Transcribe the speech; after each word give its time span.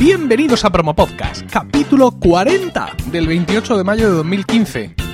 Bienvenidos 0.00 0.64
a 0.64 0.70
Promo 0.70 0.96
Podcast, 0.96 1.42
capítulo 1.50 2.10
40 2.10 2.96
del 3.12 3.26
28 3.26 3.76
de 3.76 3.84
mayo 3.84 4.08
de 4.08 4.14
2015. 4.14 5.09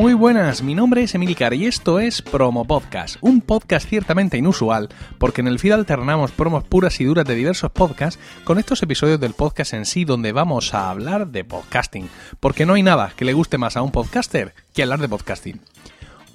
Muy 0.00 0.14
buenas, 0.14 0.62
mi 0.62 0.76
nombre 0.76 1.02
es 1.02 1.16
Emilcar 1.16 1.54
y 1.54 1.66
esto 1.66 1.98
es 1.98 2.22
Promo 2.22 2.64
Podcast, 2.64 3.16
un 3.20 3.40
podcast 3.40 3.88
ciertamente 3.88 4.38
inusual 4.38 4.88
porque 5.18 5.40
en 5.40 5.48
el 5.48 5.58
feed 5.58 5.72
alternamos 5.72 6.30
promos 6.30 6.62
puras 6.62 7.00
y 7.00 7.04
duras 7.04 7.24
de 7.24 7.34
diversos 7.34 7.72
podcasts 7.72 8.20
con 8.44 8.60
estos 8.60 8.80
episodios 8.80 9.18
del 9.18 9.34
podcast 9.34 9.74
en 9.74 9.84
sí 9.84 10.04
donde 10.04 10.30
vamos 10.30 10.72
a 10.72 10.88
hablar 10.88 11.26
de 11.26 11.42
podcasting, 11.42 12.08
porque 12.38 12.64
no 12.64 12.74
hay 12.74 12.84
nada 12.84 13.12
que 13.16 13.24
le 13.24 13.32
guste 13.32 13.58
más 13.58 13.76
a 13.76 13.82
un 13.82 13.90
podcaster 13.90 14.54
que 14.72 14.84
hablar 14.84 15.00
de 15.00 15.08
podcasting. 15.08 15.60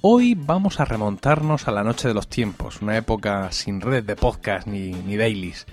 Hoy 0.02 0.34
vamos 0.34 0.78
a 0.78 0.84
remontarnos 0.84 1.66
a 1.66 1.72
la 1.72 1.84
noche 1.84 2.06
de 2.06 2.12
los 2.12 2.28
tiempos, 2.28 2.82
una 2.82 2.98
época 2.98 3.50
sin 3.50 3.80
redes 3.80 4.04
de 4.04 4.14
podcast 4.14 4.66
ni, 4.66 4.90
ni 4.90 5.16
dailies, 5.16 5.64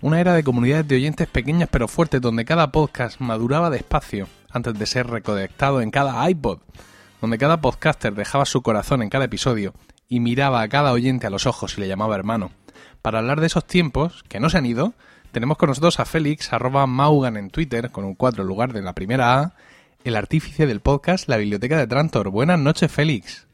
una 0.00 0.20
era 0.20 0.34
de 0.34 0.42
comunidades 0.42 0.88
de 0.88 0.96
oyentes 0.96 1.28
pequeñas 1.28 1.68
pero 1.70 1.86
fuertes 1.86 2.20
donde 2.20 2.44
cada 2.44 2.72
podcast 2.72 3.20
maduraba 3.20 3.70
despacio 3.70 4.26
antes 4.50 4.76
de 4.76 4.86
ser 4.86 5.06
reconectado 5.06 5.80
en 5.80 5.92
cada 5.92 6.28
iPod 6.28 6.58
donde 7.20 7.38
cada 7.38 7.60
podcaster 7.60 8.14
dejaba 8.14 8.44
su 8.44 8.62
corazón 8.62 9.02
en 9.02 9.10
cada 9.10 9.24
episodio 9.24 9.74
y 10.08 10.20
miraba 10.20 10.62
a 10.62 10.68
cada 10.68 10.92
oyente 10.92 11.26
a 11.26 11.30
los 11.30 11.46
ojos 11.46 11.76
y 11.76 11.80
le 11.80 11.88
llamaba 11.88 12.14
hermano. 12.14 12.50
Para 13.02 13.18
hablar 13.18 13.40
de 13.40 13.46
esos 13.46 13.66
tiempos, 13.66 14.24
que 14.28 14.40
no 14.40 14.50
se 14.50 14.58
han 14.58 14.66
ido, 14.66 14.94
tenemos 15.32 15.58
con 15.58 15.68
nosotros 15.68 16.00
a 16.00 16.04
Félix, 16.04 16.50
Maugan 16.88 17.36
en 17.36 17.50
Twitter, 17.50 17.90
con 17.90 18.04
un 18.04 18.14
4 18.14 18.42
en 18.42 18.48
lugar 18.48 18.72
de 18.72 18.82
la 18.82 18.94
primera 18.94 19.40
A, 19.40 19.54
el 20.04 20.16
artífice 20.16 20.66
del 20.66 20.80
podcast 20.80 21.28
La 21.28 21.36
Biblioteca 21.36 21.76
de 21.78 21.86
Trantor. 21.86 22.30
Buenas 22.30 22.58
noches, 22.58 22.90
Félix. 22.90 23.46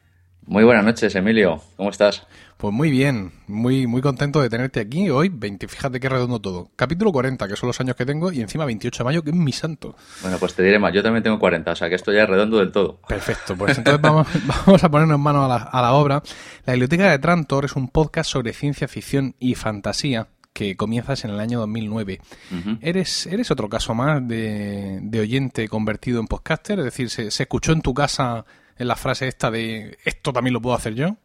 Muy 0.46 0.64
buenas 0.64 0.84
noches, 0.84 1.14
Emilio. 1.14 1.62
¿Cómo 1.76 1.90
estás? 1.90 2.26
Pues 2.62 2.72
muy 2.72 2.92
bien, 2.92 3.32
muy, 3.48 3.88
muy 3.88 4.00
contento 4.00 4.40
de 4.40 4.48
tenerte 4.48 4.78
aquí 4.78 5.10
hoy. 5.10 5.28
20, 5.30 5.66
fíjate 5.66 5.98
qué 5.98 6.08
redondo 6.08 6.40
todo. 6.40 6.70
Capítulo 6.76 7.10
40, 7.10 7.48
que 7.48 7.56
son 7.56 7.66
los 7.66 7.80
años 7.80 7.96
que 7.96 8.06
tengo, 8.06 8.30
y 8.30 8.40
encima 8.40 8.64
28 8.64 9.02
de 9.02 9.04
mayo, 9.04 9.24
que 9.24 9.30
es 9.30 9.36
mi 9.36 9.50
santo. 9.50 9.96
Bueno, 10.20 10.38
pues 10.38 10.54
te 10.54 10.62
diré 10.62 10.78
más, 10.78 10.94
yo 10.94 11.02
también 11.02 11.24
tengo 11.24 11.40
40, 11.40 11.72
o 11.72 11.74
sea 11.74 11.88
que 11.88 11.96
esto 11.96 12.12
ya 12.12 12.22
es 12.22 12.28
redondo 12.28 12.58
del 12.58 12.70
todo. 12.70 13.00
Perfecto, 13.08 13.56
pues 13.56 13.78
entonces 13.78 14.00
vamos, 14.00 14.28
vamos 14.64 14.84
a 14.84 14.88
ponernos 14.88 15.16
en 15.16 15.20
mano 15.20 15.44
a 15.44 15.48
la, 15.48 15.56
a 15.56 15.82
la 15.82 15.92
obra. 15.94 16.22
La 16.64 16.74
Biblioteca 16.74 17.10
de 17.10 17.18
Trantor 17.18 17.64
es 17.64 17.74
un 17.74 17.88
podcast 17.88 18.30
sobre 18.30 18.52
ciencia 18.52 18.86
ficción 18.86 19.34
y 19.40 19.56
fantasía 19.56 20.28
que 20.52 20.76
comienzas 20.76 21.24
en 21.24 21.32
el 21.32 21.40
año 21.40 21.58
2009. 21.58 22.20
Uh-huh. 22.52 22.78
¿Eres, 22.80 23.26
¿Eres 23.26 23.50
otro 23.50 23.68
caso 23.68 23.92
más 23.92 24.24
de, 24.28 25.00
de, 25.02 25.18
oyente 25.18 25.66
convertido 25.66 26.20
en 26.20 26.28
podcaster? 26.28 26.78
Es 26.78 26.84
decir, 26.84 27.10
¿se, 27.10 27.32
¿se 27.32 27.42
escuchó 27.42 27.72
en 27.72 27.82
tu 27.82 27.92
casa 27.92 28.44
en 28.78 28.86
la 28.86 28.94
frase 28.94 29.26
esta 29.26 29.50
de 29.50 29.98
esto 30.04 30.32
también 30.32 30.54
lo 30.54 30.62
puedo 30.62 30.76
hacer 30.76 30.94
yo? 30.94 31.16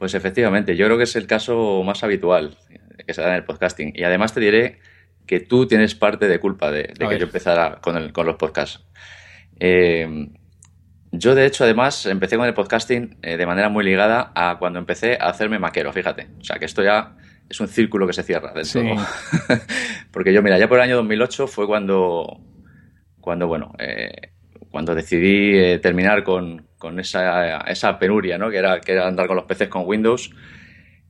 Pues 0.00 0.14
efectivamente, 0.14 0.76
yo 0.76 0.86
creo 0.86 0.96
que 0.96 1.04
es 1.04 1.14
el 1.14 1.26
caso 1.26 1.82
más 1.84 2.02
habitual 2.02 2.56
que 3.06 3.12
se 3.12 3.20
da 3.20 3.28
en 3.28 3.34
el 3.34 3.44
podcasting. 3.44 3.92
Y 3.94 4.02
además 4.02 4.32
te 4.32 4.40
diré 4.40 4.78
que 5.26 5.40
tú 5.40 5.66
tienes 5.66 5.94
parte 5.94 6.26
de 6.26 6.40
culpa 6.40 6.70
de, 6.70 6.94
de 6.98 7.06
que 7.06 7.18
yo 7.18 7.26
empezara 7.26 7.82
con, 7.82 7.98
el, 7.98 8.10
con 8.10 8.24
los 8.24 8.36
podcasts. 8.36 8.82
Eh, 9.58 10.30
yo, 11.12 11.34
de 11.34 11.44
hecho, 11.44 11.64
además, 11.64 12.06
empecé 12.06 12.38
con 12.38 12.46
el 12.46 12.54
podcasting 12.54 13.18
eh, 13.20 13.36
de 13.36 13.44
manera 13.44 13.68
muy 13.68 13.84
ligada 13.84 14.32
a 14.34 14.56
cuando 14.58 14.78
empecé 14.78 15.18
a 15.20 15.28
hacerme 15.28 15.58
maquero, 15.58 15.92
fíjate. 15.92 16.28
O 16.40 16.44
sea, 16.44 16.58
que 16.58 16.64
esto 16.64 16.82
ya 16.82 17.14
es 17.46 17.60
un 17.60 17.68
círculo 17.68 18.06
que 18.06 18.14
se 18.14 18.22
cierra 18.22 18.54
del 18.54 18.64
sí. 18.64 18.80
todo. 18.80 19.06
Porque 20.12 20.32
yo, 20.32 20.42
mira, 20.42 20.58
ya 20.58 20.66
por 20.66 20.78
el 20.78 20.84
año 20.84 20.96
2008 20.96 21.46
fue 21.46 21.66
cuando, 21.66 22.40
cuando 23.20 23.48
bueno, 23.48 23.74
eh, 23.78 24.32
cuando 24.70 24.94
decidí 24.94 25.56
eh, 25.58 25.78
terminar 25.78 26.22
con, 26.22 26.66
con 26.78 27.00
esa, 27.00 27.58
esa, 27.62 27.98
penuria, 27.98 28.38
¿no? 28.38 28.50
Que 28.50 28.58
era, 28.58 28.80
que 28.80 28.92
era 28.92 29.06
andar 29.06 29.26
con 29.26 29.36
los 29.36 29.44
PCs 29.46 29.68
con 29.68 29.86
Windows. 29.86 30.30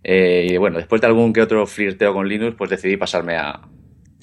Eh, 0.03 0.49
y 0.51 0.57
bueno, 0.57 0.79
después 0.79 1.01
de 1.01 1.07
algún 1.07 1.33
que 1.33 1.43
otro 1.43 1.67
flirteo 1.67 2.15
con 2.15 2.29
Linux, 2.29 2.57
pues 2.57 2.71
decidí 2.71 2.97
pasarme 2.97 3.37
a, 3.37 3.61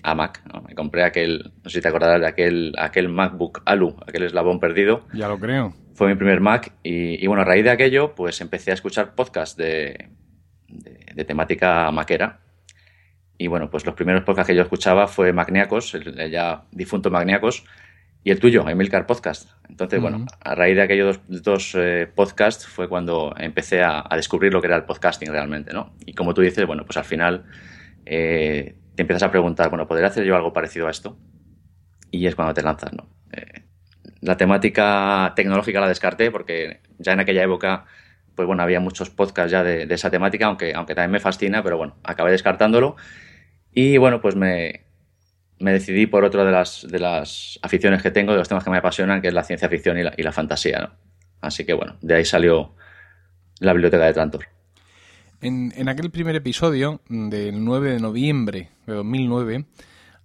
a 0.04 0.16
Mac. 0.16 0.42
¿no? 0.52 0.62
Me 0.62 0.74
compré 0.74 1.04
aquel, 1.04 1.52
no 1.64 1.70
sé 1.70 1.78
si 1.78 1.82
te 1.82 1.88
acordarás 1.88 2.20
de 2.20 2.28
aquel, 2.28 2.74
aquel 2.78 3.10
MacBook 3.10 3.62
Alu, 3.66 3.96
aquel 4.08 4.24
eslabón 4.24 4.60
perdido. 4.60 5.06
Ya 5.14 5.28
lo 5.28 5.40
creo. 5.40 5.74
Fue 5.94 6.08
mi 6.08 6.16
primer 6.16 6.42
Mac 6.42 6.74
y, 6.84 7.24
y 7.24 7.28
bueno, 7.28 7.42
a 7.44 7.46
raíz 7.46 7.64
de 7.64 7.72
aquello, 7.72 8.16
pues 8.16 8.42
empecé 8.42 8.72
a 8.72 8.76
escuchar 8.76 9.16
podcasts 9.16 9.58
de, 9.58 10.10
de, 10.68 11.00
de 11.14 11.26
temática 11.26 11.92
maquera. 11.92 12.40
Y 13.38 13.48
bueno, 13.48 13.70
pues 13.70 13.86
los 13.86 13.94
primeros 13.94 14.24
podcasts 14.24 14.48
que 14.48 14.56
yo 14.56 14.64
escuchaba 14.64 15.08
fue 15.08 15.32
Magniacos, 15.32 15.94
el, 15.94 16.20
el 16.20 16.32
ya 16.32 16.64
difunto 16.72 17.12
Magniacos, 17.12 17.66
y 18.24 18.32
el 18.32 18.40
tuyo, 18.40 18.68
Emilcar 18.68 19.06
Podcast. 19.06 19.50
Entonces, 19.70 20.00
uh 20.00 20.02
-huh. 20.02 20.10
bueno, 20.10 20.26
a 20.42 20.56
raíz 20.56 20.76
de 20.76 20.82
aquellos 20.82 21.20
dos, 21.28 21.44
dos 21.44 21.76
eh, 21.76 22.08
podcasts 22.14 22.68
fue 22.68 22.90
cuando 22.90 23.34
empecé 23.38 23.84
a, 23.84 24.04
a, 24.10 24.16
descubrir 24.16 24.52
lo 24.52 24.62
que 24.62 24.68
era 24.68 24.76
el 24.76 24.84
podcasting 24.84 25.32
realmente, 25.32 25.74
¿no? 25.74 25.94
Y 26.06 26.14
como 26.14 26.34
tú 26.34 26.42
dices, 26.42 26.66
bueno, 26.66 26.84
pues 26.86 26.98
al 26.98 27.06
final 27.06 27.46
eh, 28.06 28.76
te 28.96 29.04
empiezas 29.04 29.24
a 29.24 29.32
preguntar, 29.32 29.70
bueno, 29.70 29.88
¿podría 29.88 30.08
hacer 30.08 30.26
yo 30.26 30.36
algo 30.36 30.54
parecido 30.54 30.88
a 30.88 30.92
esto? 30.92 31.18
Y 32.10 32.26
es 32.26 32.36
cuando 32.36 32.54
te 32.54 32.64
lanzas, 32.64 32.94
¿no? 32.94 33.10
Eh, 33.32 33.64
la 34.22 34.38
temática 34.38 35.34
tecnológica 35.36 35.80
la 35.80 35.88
descarté 35.88 36.32
porque 36.32 36.82
ya 36.98 37.14
en 37.14 37.20
aquella 37.20 37.44
época, 37.44 37.86
pues 38.36 38.48
bueno, 38.48 38.64
había 38.64 38.80
muchos 38.80 39.10
podcasts 39.10 39.52
ya 39.52 39.64
de, 39.64 39.86
de 39.86 39.96
esa 39.96 40.10
temática, 40.10 40.48
aunque, 40.48 40.74
aunque 40.74 40.96
también 40.96 41.12
me 41.12 41.20
fascina, 41.20 41.62
pero 41.64 41.78
bueno, 41.78 41.98
acabé 42.04 42.32
descartándolo. 42.32 42.96
Y 43.72 43.98
bueno, 43.98 44.22
pues 44.22 44.36
me, 44.36 44.87
me 45.60 45.72
decidí 45.72 46.06
por 46.06 46.24
otra 46.24 46.46
de 46.46 46.52
las, 46.52 46.88
de 46.88 47.00
las 47.00 47.60
aficiones 47.62 48.02
que 48.02 48.12
tengo, 48.12 48.32
de 48.32 48.40
los 48.40 48.48
temas 48.48 48.64
que 48.64 48.70
me 48.70 48.78
apasionan, 48.78 49.22
que 49.22 49.30
es 49.30 49.34
la 49.34 49.44
ciencia 49.44 49.70
ficción 49.70 49.98
y 49.98 50.04
la, 50.04 50.14
y 50.16 50.24
la 50.24 50.32
fantasía. 50.32 50.80
¿no? 50.80 50.90
Así 51.42 51.66
que 51.66 51.74
bueno, 51.74 51.98
de 52.02 52.16
ahí 52.16 52.26
salió 52.26 52.76
la 53.60 53.74
biblioteca 53.74 54.06
de 54.06 54.14
Trantor. 54.14 54.46
En, 55.42 55.72
en, 55.76 55.90
aquel 55.90 56.10
primer 56.10 56.36
episodio 56.36 57.02
del 57.10 57.64
9 57.64 57.92
de 57.92 58.00
noviembre 58.00 58.70
de 58.88 58.94
2009, 58.94 59.66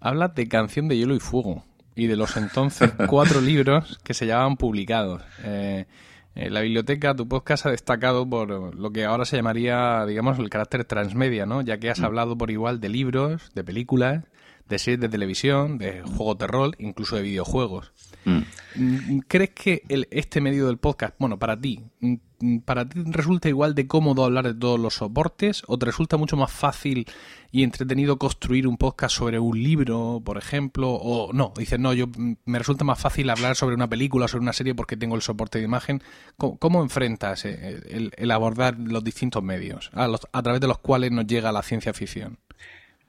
hablas 0.00 0.34
de 0.34 0.48
Canción 0.48 0.88
de 0.88 0.96
Hielo 0.96 1.14
y 1.14 1.20
Fuego 1.20 1.64
y 1.94 2.06
de 2.06 2.16
los 2.16 2.36
entonces 2.36 2.92
cuatro 3.08 3.40
libros 3.40 3.98
que 4.04 4.14
se 4.14 4.26
llamaban 4.26 4.56
publicados. 4.56 5.22
Eh, 5.44 5.86
eh, 6.34 6.48
la 6.48 6.62
biblioteca, 6.62 7.14
tu 7.14 7.28
podcast 7.28 7.66
ha 7.66 7.70
destacado 7.70 8.28
por 8.28 8.74
lo 8.74 8.90
que 8.90 9.04
ahora 9.04 9.26
se 9.26 9.36
llamaría, 9.36 10.06
digamos, 10.06 10.38
el 10.38 10.48
carácter 10.48 10.84
transmedia, 10.84 11.44
¿no? 11.44 11.60
Ya 11.60 11.78
que 11.78 11.90
has 11.90 12.00
mm. 12.00 12.04
hablado 12.04 12.38
por 12.38 12.50
igual 12.50 12.80
de 12.80 12.88
libros, 12.88 13.50
de 13.54 13.64
películas, 13.64 14.24
de 14.68 14.78
series 14.78 15.00
de 15.00 15.08
televisión, 15.08 15.78
de 15.78 16.02
juegos 16.02 16.38
de 16.38 16.46
rol, 16.46 16.74
incluso 16.78 17.16
de 17.16 17.22
videojuegos. 17.22 17.92
Mm. 18.24 19.18
¿Crees 19.28 19.50
que 19.50 19.82
el, 19.88 20.08
este 20.10 20.40
medio 20.40 20.66
del 20.66 20.78
podcast, 20.78 21.14
bueno, 21.18 21.38
para 21.38 21.60
ti, 21.60 21.80
para 22.64 22.88
ti 22.88 23.00
resulta 23.04 23.48
igual 23.48 23.74
de 23.74 23.86
cómodo 23.86 24.24
hablar 24.24 24.46
de 24.46 24.54
todos 24.54 24.78
los 24.78 24.94
soportes 24.94 25.62
o 25.66 25.78
te 25.78 25.86
resulta 25.86 26.16
mucho 26.16 26.36
más 26.36 26.50
fácil 26.50 27.06
y 27.50 27.62
entretenido 27.62 28.18
construir 28.18 28.66
un 28.66 28.76
podcast 28.76 29.16
sobre 29.16 29.38
un 29.38 29.62
libro, 29.62 30.22
por 30.24 30.38
ejemplo, 30.38 30.90
o 30.90 31.32
no, 31.32 31.52
dices, 31.56 31.78
no, 31.78 31.92
yo 31.92 32.06
me 32.44 32.58
resulta 32.58 32.84
más 32.84 33.00
fácil 33.00 33.28
hablar 33.30 33.56
sobre 33.56 33.74
una 33.74 33.88
película 33.88 34.24
o 34.24 34.28
sobre 34.28 34.42
una 34.42 34.52
serie 34.52 34.74
porque 34.74 34.96
tengo 34.96 35.16
el 35.16 35.22
soporte 35.22 35.58
de 35.58 35.64
imagen. 35.64 36.02
¿Cómo, 36.36 36.58
cómo 36.58 36.82
enfrentas 36.82 37.44
el, 37.44 38.12
el, 38.16 38.30
abordar 38.30 38.78
los 38.78 39.04
distintos 39.04 39.42
medios 39.42 39.90
a, 39.92 40.08
los, 40.08 40.26
a 40.32 40.42
través 40.42 40.60
de 40.60 40.68
los 40.68 40.78
cuales 40.78 41.12
nos 41.12 41.26
llega 41.26 41.52
la 41.52 41.62
ciencia 41.62 41.92
ficción? 41.92 42.38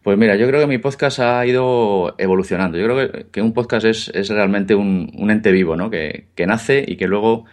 Pues 0.03 0.17
mira, 0.17 0.35
yo 0.35 0.47
creo 0.47 0.59
que 0.59 0.67
mi 0.67 0.79
podcast 0.79 1.19
ha 1.19 1.45
ido 1.45 2.13
evolucionando. 2.17 2.77
Yo 2.77 2.85
creo 2.85 3.11
que, 3.11 3.25
que 3.31 3.41
un 3.41 3.53
podcast 3.53 3.85
es, 3.85 4.09
es 4.09 4.29
realmente 4.29 4.75
un, 4.75 5.09
un, 5.17 5.31
ente 5.31 5.51
vivo, 5.51 5.77
¿no? 5.77 5.89
Que, 5.89 6.27
que, 6.35 6.45
nace 6.45 6.83
y 6.85 6.97
que 6.97 7.07
luego 7.07 7.45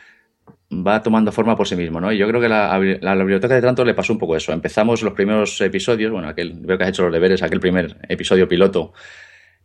va 0.72 1.00
tomando 1.00 1.30
forma 1.30 1.56
por 1.56 1.68
sí 1.68 1.76
mismo, 1.76 2.00
¿no? 2.00 2.12
Y 2.12 2.18
yo 2.18 2.26
creo 2.26 2.40
que 2.40 2.48
la, 2.48 2.76
la, 3.00 3.14
la 3.14 3.22
biblioteca 3.22 3.54
de 3.54 3.60
Trantor 3.60 3.86
le 3.86 3.94
pasó 3.94 4.12
un 4.12 4.18
poco 4.18 4.36
eso. 4.36 4.52
Empezamos 4.52 5.02
los 5.02 5.14
primeros 5.14 5.60
episodios, 5.60 6.10
bueno, 6.10 6.28
aquel, 6.28 6.54
veo 6.60 6.76
que 6.76 6.84
has 6.84 6.90
hecho 6.90 7.04
los 7.04 7.12
deberes, 7.12 7.40
aquel 7.44 7.60
primer 7.60 7.96
episodio 8.08 8.48
piloto, 8.48 8.94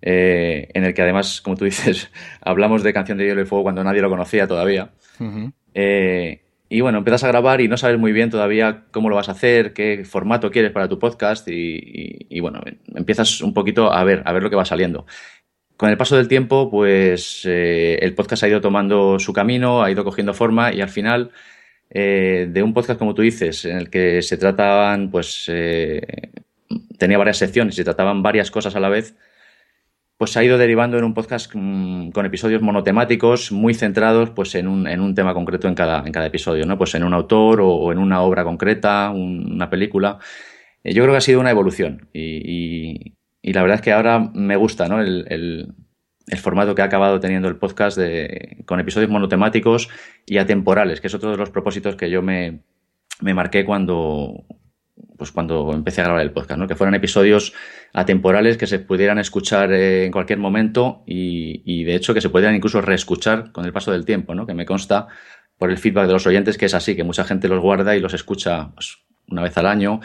eh, 0.04 0.70
en 0.76 0.84
el 0.84 0.94
que 0.94 1.02
además, 1.02 1.42
como 1.42 1.58
tú 1.58 1.66
dices, 1.66 2.12
hablamos 2.42 2.84
de 2.84 2.94
Canción 2.94 3.18
de 3.18 3.26
Hielo 3.26 3.42
y 3.42 3.46
Fuego 3.46 3.64
cuando 3.64 3.84
nadie 3.84 4.02
lo 4.02 4.12
conocía 4.12 4.48
todavía. 4.48 4.92
Uh 5.20 5.24
-huh. 5.24 5.54
eh, 5.74 6.45
y 6.68 6.82
bueno, 6.82 7.00
empiezas 7.00 7.24
a 7.24 7.28
grabar 7.28 7.62
y 7.62 7.68
no 7.68 7.78
sabes 7.78 8.00
muy 8.00 8.12
bien 8.12 8.30
todavía 8.30 8.84
cómo 8.92 9.10
lo 9.10 9.16
vas 9.16 9.30
a 9.30 9.34
hacer, 9.34 9.74
qué 9.74 10.04
formato 10.04 10.50
quieres 10.50 10.72
para 10.72 10.90
tu 10.90 10.98
podcast 10.98 11.48
y, 11.48 12.40
bueno, 12.40 12.62
empiezas 12.96 13.42
un 13.42 13.54
poquito 13.54 13.94
a 13.94 14.04
ver, 14.04 14.24
a 14.26 14.34
ver 14.34 14.44
lo 14.44 14.50
que 14.50 14.56
va 14.56 14.66
saliendo. 14.66 15.06
Con 15.78 15.90
el 15.90 15.98
paso 15.98 16.16
del 16.18 16.28
tiempo, 16.28 16.72
pues 16.72 17.42
eh, 17.46 18.00
el 18.02 18.16
podcast 18.16 18.44
ha 18.44 18.48
ido 18.48 18.62
tomando 18.62 19.20
su 19.20 19.34
camino, 19.34 19.84
ha 19.84 19.92
ido 19.92 20.04
cogiendo 20.04 20.34
forma 20.34 20.74
y 20.74 20.82
al 20.82 20.90
final 20.90 21.32
eh, 21.90 22.48
de 22.50 22.64
un 22.64 22.74
podcast, 22.74 22.98
como 22.98 23.14
tú 23.14 23.22
dices, 23.22 23.66
en 23.66 23.78
el 23.78 23.90
que 23.90 24.22
se 24.22 24.38
trataban, 24.38 25.12
pues 25.12 25.46
eh, 25.50 26.02
tenía 26.98 27.18
varias 27.18 27.38
secciones 27.38 27.76
se 27.76 27.84
trataban 27.84 28.24
varias 28.24 28.50
cosas 28.52 28.76
a 28.76 28.80
la 28.80 28.90
vez, 28.90 29.16
pues 30.18 30.32
se 30.32 30.40
ha 30.40 30.44
ido 30.44 30.58
derivando 30.58 30.98
en 30.98 31.04
un 31.04 31.14
podcast 31.14 31.52
mmm, 31.54 32.12
con 32.12 32.26
episodios 32.26 32.62
monotemáticos 32.62 33.52
muy 33.52 33.74
centrados 33.74 34.30
pues 34.30 34.56
en 34.56 34.68
un, 34.68 34.88
en 34.88 35.02
un 35.02 35.14
tema 35.14 35.34
concreto 35.34 35.68
en 35.68 35.76
cada, 35.76 36.04
en 36.06 36.12
cada 36.12 36.28
episodio, 36.28 36.66
¿no? 36.66 36.78
Pues 36.78 36.96
en 36.96 37.04
un 37.04 37.14
autor 37.14 37.60
o, 37.62 37.92
en 37.92 37.98
una 37.98 38.22
obra 38.22 38.44
concreta, 38.44 39.12
un, 39.12 39.54
una 39.54 39.70
película. 39.70 40.20
Eh, 40.84 40.94
yo 40.94 41.04
creo 41.04 41.14
que 41.14 41.18
ha 41.18 41.22
sido 41.22 41.40
una 41.40 41.52
evolución 41.52 42.10
y, 42.14 43.14
la 43.44 43.62
verdad 43.62 43.76
es 43.76 43.82
que 43.82 43.92
ahora 43.92 44.32
me 44.34 44.56
gusta, 44.56 44.88
¿no? 44.88 45.02
El, 45.02 45.26
el, 45.30 45.74
el 46.28 46.38
formato 46.40 46.74
que 46.74 46.82
ha 46.82 46.86
acabado 46.86 47.20
teniendo 47.20 47.48
el 47.48 47.58
podcast 47.58 47.98
de, 47.98 48.64
con 48.66 48.80
episodios 48.80 49.12
monotemáticos 49.12 49.90
y 50.26 50.38
atemporales, 50.38 51.00
que 51.00 51.08
es 51.08 51.14
otro 51.14 51.32
de 51.32 51.38
los 51.38 51.52
propósitos 51.52 51.96
que 51.96 52.10
yo 52.10 52.22
me, 52.22 52.62
me 53.22 53.34
marqué 53.34 53.64
cuando, 53.66 54.46
pues 55.18 55.32
cuando 55.32 55.72
empecé 55.74 56.02
a 56.02 56.06
grabar 56.06 56.22
el 56.22 56.32
podcast, 56.32 56.60
¿no? 56.60 56.68
que 56.68 56.76
fueran 56.76 56.96
episodios 56.96 57.54
atemporales 57.94 58.58
que 58.58 58.68
se 58.68 58.80
pudieran 58.80 59.20
escuchar 59.20 59.72
eh, 59.74 60.06
en 60.06 60.12
cualquier 60.12 60.40
momento 60.40 61.04
y, 61.06 61.62
y, 61.66 61.84
de 61.84 61.96
hecho 61.96 62.14
que 62.14 62.22
se 62.22 62.30
pudieran 62.30 62.56
incluso 62.56 62.82
reescuchar 62.82 63.52
con 63.52 63.66
el 63.66 63.74
paso 63.74 63.92
del 63.92 64.06
tiempo, 64.06 64.36
¿no? 64.36 64.46
que 64.46 64.54
me 64.54 64.66
consta 64.66 65.08
por 65.58 65.72
el 65.72 65.78
feedback 65.78 66.08
de 66.08 66.14
los 66.14 66.28
oyentes 66.28 66.58
que 66.58 66.66
es 66.66 66.74
así, 66.74 66.96
que 66.96 67.04
mucha 67.04 67.24
gente 67.24 67.48
los 67.48 67.62
guarda 67.62 67.96
y 67.96 68.00
los 68.00 68.14
escucha 68.14 68.72
pues, 68.74 69.00
una 69.30 69.42
vez 69.42 69.58
al 69.58 69.68
año 69.68 70.00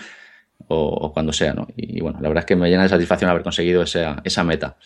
o, 0.68 1.12
cuando 1.12 1.32
sea. 1.32 1.54
¿no? 1.54 1.68
Y, 1.76 2.00
bueno, 2.00 2.18
la 2.20 2.28
verdad 2.28 2.42
es 2.42 2.46
que 2.46 2.56
me 2.56 2.68
llena 2.68 2.84
de 2.84 2.88
satisfacción 2.88 3.30
haber 3.30 3.42
conseguido 3.42 3.82
esa, 3.82 4.44
meta. 4.44 4.76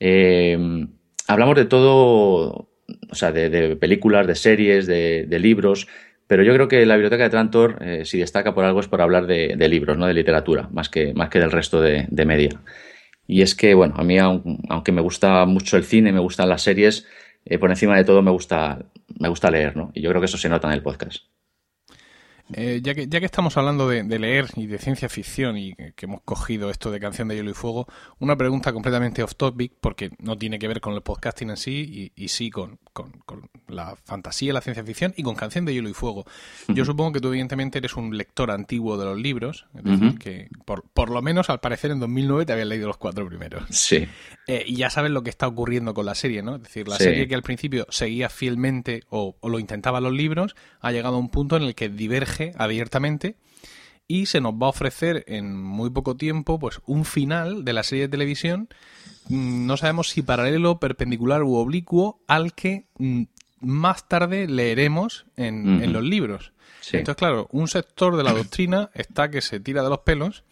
Eh, 0.00 0.86
hablamos 1.26 1.56
de 1.56 1.64
todo, 1.66 2.70
o 3.10 3.14
sea, 3.14 3.32
de, 3.32 3.76
películas, 3.76 4.26
de 4.26 4.34
series, 4.34 4.86
de 4.86 5.38
libros, 5.38 5.88
pero 6.28 6.44
yo 6.44 6.54
creo 6.54 6.68
que 6.68 6.86
la 6.86 6.94
biblioteca 6.94 7.24
de 7.24 7.30
Trantor, 7.30 7.78
eh, 7.80 8.04
si 8.04 8.18
destaca 8.18 8.54
por 8.54 8.64
algo, 8.64 8.78
es 8.78 8.86
por 8.86 9.02
hablar 9.02 9.26
de, 9.26 9.56
libros, 9.68 9.98
no 9.98 10.06
de 10.06 10.14
literatura, 10.14 10.68
más 10.70 10.88
que, 10.88 11.12
más 11.14 11.30
que 11.30 11.40
del 11.40 11.50
resto 11.50 11.80
de, 11.80 12.06
de 12.08 12.24
media. 12.26 12.50
Y 13.26 13.42
es 13.42 13.54
que, 13.54 13.74
bueno, 13.74 13.94
a 13.96 14.04
mí, 14.04 14.18
aunque 14.18 14.92
me 14.92 15.02
gusta 15.02 15.44
mucho 15.46 15.76
el 15.76 15.84
cine, 15.84 16.12
me 16.12 16.20
gustan 16.20 16.48
las 16.48 16.62
series, 16.62 17.06
eh, 17.44 17.58
por 17.58 17.70
encima 17.70 17.96
de 17.96 18.04
todo 18.04 18.22
me 18.22 18.30
gusta, 18.30 18.78
me 19.18 19.28
gusta 19.28 19.50
leer, 19.50 19.76
¿no? 19.76 19.90
Y 19.94 20.02
yo 20.02 20.10
creo 20.10 20.20
que 20.20 20.26
eso 20.26 20.38
se 20.38 20.50
nota 20.50 20.68
en 20.68 20.74
el 20.74 20.82
podcast. 20.82 21.24
Eh, 22.52 22.80
ya, 22.82 22.94
que, 22.94 23.06
ya 23.08 23.20
que 23.20 23.26
estamos 23.26 23.56
hablando 23.56 23.88
de, 23.88 24.02
de, 24.02 24.18
leer 24.18 24.46
y 24.56 24.66
de 24.66 24.78
ciencia 24.78 25.08
ficción 25.08 25.58
y 25.58 25.74
que, 25.74 25.92
que, 25.92 26.06
hemos 26.06 26.22
cogido 26.22 26.70
esto 26.70 26.90
de 26.90 26.98
Canción 26.98 27.28
de 27.28 27.36
Hielo 27.36 27.50
y 27.50 27.54
Fuego, 27.54 27.86
una 28.20 28.36
pregunta 28.36 28.72
completamente 28.72 29.22
off 29.22 29.34
topic 29.34 29.72
porque 29.80 30.10
no 30.18 30.36
tiene 30.38 30.58
que 30.58 30.66
ver 30.66 30.80
con 30.80 30.94
el 30.94 31.02
podcasting 31.02 31.50
en 31.50 31.56
sí 31.58 32.12
y, 32.16 32.24
y 32.24 32.28
sí 32.28 32.50
con, 32.50 32.78
con, 32.92 33.12
con, 33.26 33.50
la 33.68 33.96
fantasía, 33.96 34.52
la 34.52 34.62
ciencia 34.62 34.82
ficción 34.82 35.12
y 35.16 35.22
con 35.22 35.34
Canción 35.34 35.66
de 35.66 35.74
Hielo 35.74 35.90
y 35.90 35.94
Fuego. 35.94 36.24
Yo 36.68 36.84
supongo 36.86 37.12
que 37.12 37.20
tú 37.20 37.28
evidentemente 37.28 37.78
eres 37.78 37.96
un 37.96 38.16
lector 38.16 38.50
antiguo 38.50 38.96
de 38.96 39.04
los 39.04 39.18
libros, 39.18 39.66
es 39.76 39.84
decir, 39.84 40.04
uh 40.04 40.10
-huh. 40.12 40.18
que 40.18 40.48
por, 40.64 40.84
por, 40.88 41.10
lo 41.10 41.20
menos 41.20 41.50
al 41.50 41.60
parecer 41.60 41.90
en 41.90 42.00
2009 42.00 42.46
te 42.46 42.52
habías 42.54 42.68
leído 42.68 42.86
los 42.86 42.96
cuatro 42.96 43.26
primeros. 43.28 43.64
Sí. 43.70 44.08
Eh, 44.46 44.64
y 44.66 44.76
ya 44.76 44.88
sabes 44.88 45.10
lo 45.10 45.22
que 45.22 45.30
está 45.30 45.46
ocurriendo 45.46 45.92
con 45.92 46.06
la 46.06 46.14
serie, 46.14 46.42
¿no? 46.42 46.56
Es 46.56 46.62
decir, 46.62 46.88
la 46.88 46.96
sí. 46.96 47.04
serie 47.04 47.28
que 47.28 47.34
al 47.34 47.42
principio 47.42 47.86
seguía 47.90 48.30
fielmente 48.30 49.02
o, 49.10 49.36
o 49.40 49.48
lo 49.50 49.58
intentaba 49.58 50.00
los 50.00 50.12
libros 50.12 50.56
ha 50.80 50.92
llegado 50.92 51.16
a 51.16 51.18
un 51.18 51.28
punto 51.28 51.56
en 51.56 51.64
el 51.64 51.74
que 51.74 51.88
diverge 51.88 52.37
abiertamente 52.56 53.36
y 54.06 54.26
se 54.26 54.40
nos 54.40 54.54
va 54.54 54.66
a 54.66 54.70
ofrecer 54.70 55.24
en 55.26 55.54
muy 55.54 55.90
poco 55.90 56.16
tiempo 56.16 56.58
pues 56.58 56.80
un 56.86 57.04
final 57.04 57.64
de 57.64 57.72
la 57.74 57.82
serie 57.82 58.04
de 58.04 58.08
televisión 58.08 58.68
mm, 59.28 59.66
no 59.66 59.76
sabemos 59.76 60.08
si 60.08 60.22
paralelo, 60.22 60.80
perpendicular 60.80 61.42
u 61.42 61.54
oblicuo 61.54 62.20
al 62.26 62.54
que 62.54 62.86
mm, 62.98 63.24
más 63.60 64.08
tarde 64.08 64.46
leeremos 64.46 65.26
en, 65.36 65.68
uh 65.68 65.80
-huh. 65.80 65.84
en 65.84 65.92
los 65.92 66.02
libros. 66.04 66.52
Sí. 66.80 66.96
Entonces, 66.96 67.18
claro, 67.18 67.48
un 67.50 67.68
sector 67.68 68.16
de 68.16 68.22
la 68.22 68.32
doctrina 68.32 68.90
está 68.94 69.30
que 69.30 69.40
se 69.40 69.60
tira 69.60 69.82
de 69.82 69.90
los 69.90 70.00
pelos 70.00 70.44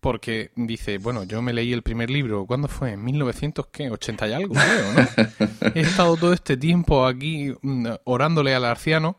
porque 0.00 0.50
dice, 0.56 0.98
bueno, 0.98 1.22
yo 1.22 1.40
me 1.42 1.52
leí 1.52 1.72
el 1.72 1.82
primer 1.82 2.10
libro, 2.10 2.44
¿cuándo 2.44 2.66
fue? 2.66 2.92
¿En 2.92 3.04
1980 3.04 4.28
y 4.28 4.32
algo, 4.32 4.54
creo, 4.54 4.92
¿no? 4.92 5.70
He 5.76 5.80
estado 5.80 6.16
todo 6.16 6.32
este 6.32 6.56
tiempo 6.56 7.06
aquí 7.06 7.54
mm, 7.62 7.86
orándole 8.04 8.54
al 8.54 8.64
arciano 8.64 9.16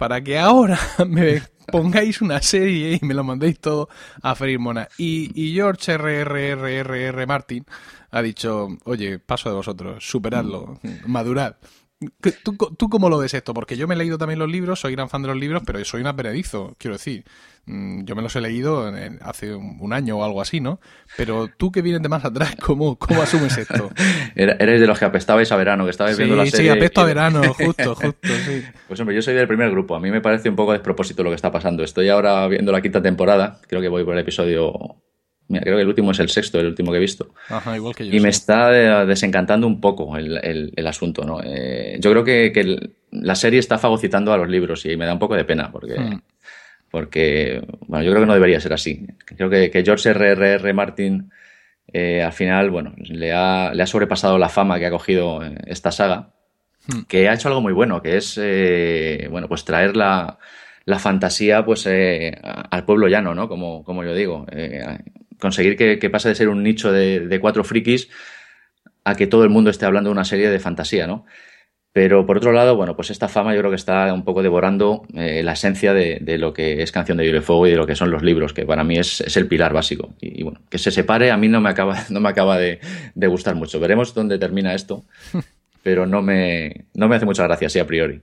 para 0.00 0.24
que 0.24 0.38
ahora 0.38 0.80
me 1.06 1.42
pongáis 1.70 2.22
una 2.22 2.40
serie 2.40 2.98
y 3.00 3.04
me 3.04 3.12
lo 3.12 3.22
mandéis 3.22 3.60
todo 3.60 3.90
a 4.22 4.34
freír 4.34 4.58
mona. 4.58 4.88
Y, 4.96 5.30
y 5.34 5.52
George 5.52 5.92
R. 5.92 7.26
Martin 7.26 7.66
ha 8.10 8.22
dicho, 8.22 8.68
oye, 8.84 9.18
paso 9.18 9.50
de 9.50 9.56
vosotros, 9.56 10.02
superadlo, 10.02 10.80
madurad. 11.06 11.56
¿Tú, 12.42 12.56
¿Tú 12.78 12.88
cómo 12.88 13.10
lo 13.10 13.18
ves 13.18 13.34
esto? 13.34 13.52
Porque 13.52 13.76
yo 13.76 13.86
me 13.86 13.94
he 13.94 13.98
leído 13.98 14.16
también 14.16 14.38
los 14.38 14.50
libros, 14.50 14.80
soy 14.80 14.92
gran 14.92 15.10
fan 15.10 15.20
de 15.20 15.28
los 15.28 15.36
libros, 15.36 15.62
pero 15.66 15.84
soy 15.84 16.00
un 16.00 16.06
aperedizo, 16.06 16.74
quiero 16.78 16.96
decir. 16.96 17.24
Mm, 17.66 18.04
yo 18.04 18.16
me 18.16 18.22
los 18.22 18.34
he 18.34 18.40
leído 18.40 18.90
hace 19.20 19.54
un 19.54 19.92
año 19.92 20.16
o 20.16 20.24
algo 20.24 20.40
así, 20.40 20.60
¿no? 20.60 20.80
Pero 21.16 21.48
tú 21.56 21.70
que 21.70 21.82
vienes 21.82 22.02
de 22.02 22.08
más 22.08 22.24
atrás, 22.24 22.56
¿cómo, 22.56 22.96
cómo 22.96 23.22
asumes 23.22 23.56
esto? 23.58 23.90
Eres 24.34 24.80
de 24.80 24.86
los 24.86 24.98
que 24.98 25.04
apestabais 25.04 25.52
a 25.52 25.56
verano, 25.56 25.84
que 25.84 25.90
estabais 25.90 26.16
sí, 26.16 26.22
viendo 26.22 26.42
la 26.42 26.50
serie. 26.50 26.72
Sí, 26.72 26.76
apesto 26.78 27.02
a 27.02 27.04
verano, 27.04 27.42
justo, 27.54 27.94
justo, 27.94 28.28
sí. 28.46 28.64
Pues 28.88 28.98
hombre, 28.98 29.14
yo 29.14 29.22
soy 29.22 29.34
del 29.34 29.46
primer 29.46 29.70
grupo. 29.70 29.94
A 29.94 30.00
mí 30.00 30.10
me 30.10 30.22
parece 30.22 30.48
un 30.48 30.56
poco 30.56 30.72
despropósito 30.72 31.22
lo 31.22 31.30
que 31.30 31.36
está 31.36 31.52
pasando. 31.52 31.84
Estoy 31.84 32.08
ahora 32.08 32.48
viendo 32.48 32.72
la 32.72 32.80
quinta 32.80 33.02
temporada, 33.02 33.60
creo 33.68 33.82
que 33.82 33.88
voy 33.88 34.04
por 34.04 34.14
el 34.14 34.20
episodio 34.20 34.72
Mira, 35.50 35.62
creo 35.64 35.76
que 35.76 35.82
el 35.82 35.88
último 35.88 36.12
es 36.12 36.20
el 36.20 36.28
sexto, 36.28 36.60
el 36.60 36.68
último 36.68 36.92
que 36.92 36.98
he 36.98 37.00
visto. 37.00 37.34
Ajá, 37.48 37.76
igual 37.76 37.94
que 37.94 38.06
yo. 38.06 38.10
Y 38.12 38.18
sí. 38.18 38.20
me 38.20 38.28
está 38.28 39.02
eh, 39.02 39.06
desencantando 39.06 39.66
un 39.66 39.80
poco 39.80 40.16
el, 40.16 40.38
el, 40.42 40.72
el 40.76 40.86
asunto, 40.86 41.24
¿no? 41.24 41.40
Eh, 41.42 41.98
yo 42.00 42.12
creo 42.12 42.22
que, 42.22 42.52
que 42.52 42.60
el, 42.60 42.94
la 43.10 43.34
serie 43.34 43.58
está 43.58 43.76
fagocitando 43.76 44.32
a 44.32 44.36
los 44.36 44.48
libros 44.48 44.86
y 44.86 44.96
me 44.96 45.06
da 45.06 45.12
un 45.12 45.18
poco 45.18 45.34
de 45.34 45.44
pena 45.44 45.70
porque, 45.72 45.98
hmm. 45.98 46.20
porque 46.90 47.62
bueno, 47.88 48.04
yo 48.04 48.12
creo 48.12 48.22
que 48.22 48.26
no 48.28 48.34
debería 48.34 48.60
ser 48.60 48.72
así. 48.72 49.06
Creo 49.24 49.50
que, 49.50 49.70
que 49.70 49.82
George 49.84 50.10
R.R.R. 50.10 50.54
R. 50.54 50.72
Martin 50.72 51.30
eh, 51.92 52.22
al 52.22 52.32
final, 52.32 52.70
bueno, 52.70 52.94
le 52.96 53.32
ha, 53.32 53.72
le 53.74 53.82
ha, 53.82 53.86
sobrepasado 53.86 54.38
la 54.38 54.48
fama 54.48 54.78
que 54.78 54.86
ha 54.86 54.90
cogido 54.90 55.40
esta 55.66 55.90
saga, 55.90 56.30
hmm. 56.86 57.02
que 57.08 57.28
ha 57.28 57.34
hecho 57.34 57.48
algo 57.48 57.60
muy 57.60 57.72
bueno, 57.72 58.00
que 58.00 58.16
es, 58.16 58.38
eh, 58.40 59.26
bueno, 59.30 59.48
pues 59.48 59.64
traer 59.64 59.96
la, 59.96 60.38
la 60.84 60.98
fantasía 61.00 61.64
pues 61.64 61.86
eh, 61.86 62.38
al 62.42 62.84
pueblo 62.84 63.08
llano, 63.08 63.34
¿no? 63.34 63.48
Como, 63.48 63.82
como 63.82 64.04
yo 64.04 64.14
digo. 64.14 64.46
Conseguir 65.40 65.76
que, 65.76 65.98
que, 65.98 66.10
pase 66.10 66.28
de 66.28 66.34
ser 66.34 66.48
un 66.48 66.62
nicho 66.62 66.92
de, 66.92 67.20
de, 67.20 67.40
cuatro 67.40 67.64
frikis 67.64 68.08
a 69.04 69.14
que 69.14 69.26
todo 69.26 69.44
el 69.44 69.50
mundo 69.50 69.70
esté 69.70 69.86
hablando 69.86 70.10
de 70.10 70.12
una 70.12 70.24
serie 70.24 70.50
de 70.50 70.60
fantasía, 70.60 71.06
¿no? 71.06 71.24
Pero 71.92 72.24
por 72.24 72.36
otro 72.36 72.52
lado, 72.52 72.76
bueno, 72.76 72.94
pues 72.94 73.10
esta 73.10 73.26
fama 73.28 73.52
yo 73.52 73.60
creo 73.60 73.70
que 73.70 73.76
está 73.76 74.14
un 74.14 74.24
poco 74.24 74.42
devorando 74.44 75.02
eh, 75.14 75.42
la 75.42 75.54
esencia 75.54 75.92
de, 75.92 76.18
de, 76.20 76.38
lo 76.38 76.52
que 76.52 76.82
es 76.82 76.92
Canción 76.92 77.18
de 77.18 77.24
Hielo 77.24 77.38
y 77.38 77.42
Fuego 77.42 77.66
y 77.66 77.70
de 77.72 77.76
lo 77.76 77.86
que 77.86 77.96
son 77.96 78.12
los 78.12 78.22
libros, 78.22 78.52
que 78.52 78.64
para 78.64 78.84
mí 78.84 78.96
es, 78.96 79.20
es 79.20 79.36
el 79.36 79.48
pilar 79.48 79.72
básico. 79.72 80.14
Y, 80.20 80.40
y, 80.40 80.42
bueno, 80.44 80.60
que 80.70 80.78
se 80.78 80.92
separe 80.92 81.32
a 81.32 81.36
mí 81.36 81.48
no 81.48 81.60
me 81.60 81.68
acaba, 81.68 82.04
no 82.10 82.20
me 82.20 82.28
acaba 82.28 82.58
de, 82.58 82.78
de 83.14 83.26
gustar 83.26 83.56
mucho. 83.56 83.80
Veremos 83.80 84.14
dónde 84.14 84.38
termina 84.38 84.72
esto, 84.74 85.04
pero 85.82 86.06
no 86.06 86.22
me, 86.22 86.86
no 86.94 87.08
me 87.08 87.16
hace 87.16 87.26
mucha 87.26 87.42
gracia 87.42 87.66
así 87.66 87.80
a 87.80 87.86
priori. 87.86 88.22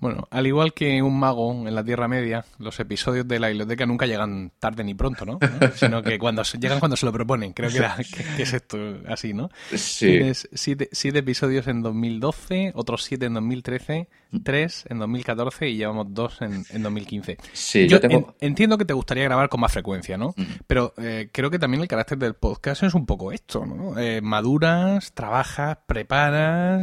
Bueno, 0.00 0.28
al 0.30 0.46
igual 0.46 0.74
que 0.74 1.02
un 1.02 1.18
mago 1.18 1.66
en 1.66 1.74
la 1.74 1.84
Tierra 1.84 2.08
Media, 2.08 2.44
los 2.58 2.78
episodios 2.80 3.26
de 3.26 3.38
la 3.38 3.48
biblioteca 3.48 3.86
nunca 3.86 4.06
llegan 4.06 4.52
tarde 4.58 4.84
ni 4.84 4.94
pronto, 4.94 5.24
¿no? 5.24 5.38
¿No? 5.40 5.40
Sino 5.74 6.02
que 6.02 6.18
cuando 6.18 6.42
llegan 6.42 6.78
cuando 6.78 6.96
se 6.96 7.06
lo 7.06 7.12
proponen. 7.12 7.52
Creo 7.52 7.70
que, 7.70 7.78
era, 7.78 7.96
que, 7.96 8.24
que 8.36 8.42
es 8.42 8.52
esto 8.52 8.78
así, 9.08 9.32
¿no? 9.32 9.50
Sí. 9.74 10.06
Tienes 10.06 10.48
siete, 10.52 10.88
siete, 10.92 11.20
episodios 11.20 11.66
en 11.66 11.82
2012, 11.82 12.72
otros 12.74 13.04
siete 13.04 13.26
en 13.26 13.34
2013, 13.34 14.08
tres 14.42 14.84
en 14.88 14.98
2014 14.98 15.68
y 15.68 15.76
llevamos 15.76 16.06
dos 16.10 16.42
en, 16.42 16.64
en 16.70 16.82
2015. 16.82 17.38
Sí, 17.52 17.82
yo, 17.82 17.96
yo 17.96 18.00
tengo... 18.00 18.34
en, 18.40 18.48
entiendo 18.48 18.78
que 18.78 18.84
te 18.84 18.92
gustaría 18.92 19.24
grabar 19.24 19.48
con 19.48 19.60
más 19.60 19.72
frecuencia, 19.72 20.16
¿no? 20.16 20.34
Mm. 20.36 20.42
Pero 20.66 20.94
eh, 20.98 21.30
creo 21.32 21.50
que 21.50 21.58
también 21.58 21.82
el 21.82 21.88
carácter 21.88 22.18
del 22.18 22.34
podcast 22.34 22.82
es 22.82 22.94
un 22.94 23.06
poco 23.06 23.32
esto, 23.32 23.64
¿no? 23.64 23.98
Eh, 23.98 24.20
maduras, 24.20 25.12
trabajas, 25.12 25.78
preparas 25.86 26.82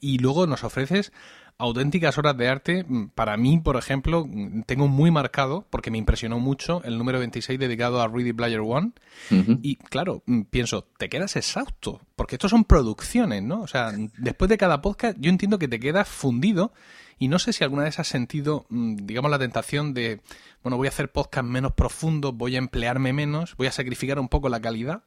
y 0.00 0.18
luego 0.18 0.46
nos 0.46 0.64
ofreces 0.64 1.12
auténticas 1.58 2.18
horas 2.18 2.36
de 2.36 2.48
arte. 2.48 2.84
Mm, 2.86 3.06
para 3.14 3.36
mí, 3.36 3.58
por 3.58 3.76
ejemplo, 3.76 4.26
mm, 4.26 4.62
tengo 4.62 4.88
muy 4.88 5.10
marcado, 5.10 5.66
porque 5.70 5.90
me 5.90 5.98
impresionó 5.98 6.38
mucho, 6.38 6.82
el 6.84 6.98
número 6.98 7.18
26 7.18 7.58
dedicado 7.58 8.00
a 8.00 8.08
Ready 8.08 8.32
Player 8.32 8.60
One. 8.60 8.92
Uh 9.30 9.34
-huh. 9.34 9.58
Y 9.62 9.76
claro, 9.76 10.22
mm, 10.26 10.42
pienso, 10.42 10.86
te 10.98 11.08
quedas 11.08 11.36
exhausto, 11.36 12.00
porque 12.14 12.36
estos 12.36 12.50
son 12.50 12.64
producciones, 12.64 13.42
¿no? 13.42 13.62
O 13.62 13.66
sea, 13.66 13.92
después 14.18 14.48
de 14.48 14.58
cada 14.58 14.82
podcast, 14.82 15.16
yo 15.18 15.30
entiendo 15.30 15.58
que 15.58 15.68
te 15.68 15.80
quedas 15.80 16.08
fundido. 16.08 16.72
Y 17.18 17.28
no 17.28 17.38
sé 17.38 17.54
si 17.54 17.64
alguna 17.64 17.84
vez 17.84 17.98
has 17.98 18.08
sentido, 18.08 18.66
digamos, 18.68 19.30
la 19.30 19.38
tentación 19.38 19.94
de, 19.94 20.20
bueno, 20.62 20.76
voy 20.76 20.86
a 20.86 20.90
hacer 20.90 21.10
podcast 21.10 21.48
menos 21.48 21.72
profundos, 21.72 22.36
voy 22.36 22.56
a 22.56 22.58
emplearme 22.58 23.14
menos, 23.14 23.56
voy 23.56 23.68
a 23.68 23.72
sacrificar 23.72 24.18
un 24.18 24.28
poco 24.28 24.50
la 24.50 24.60
calidad. 24.60 25.02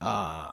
Uh, 0.00 0.48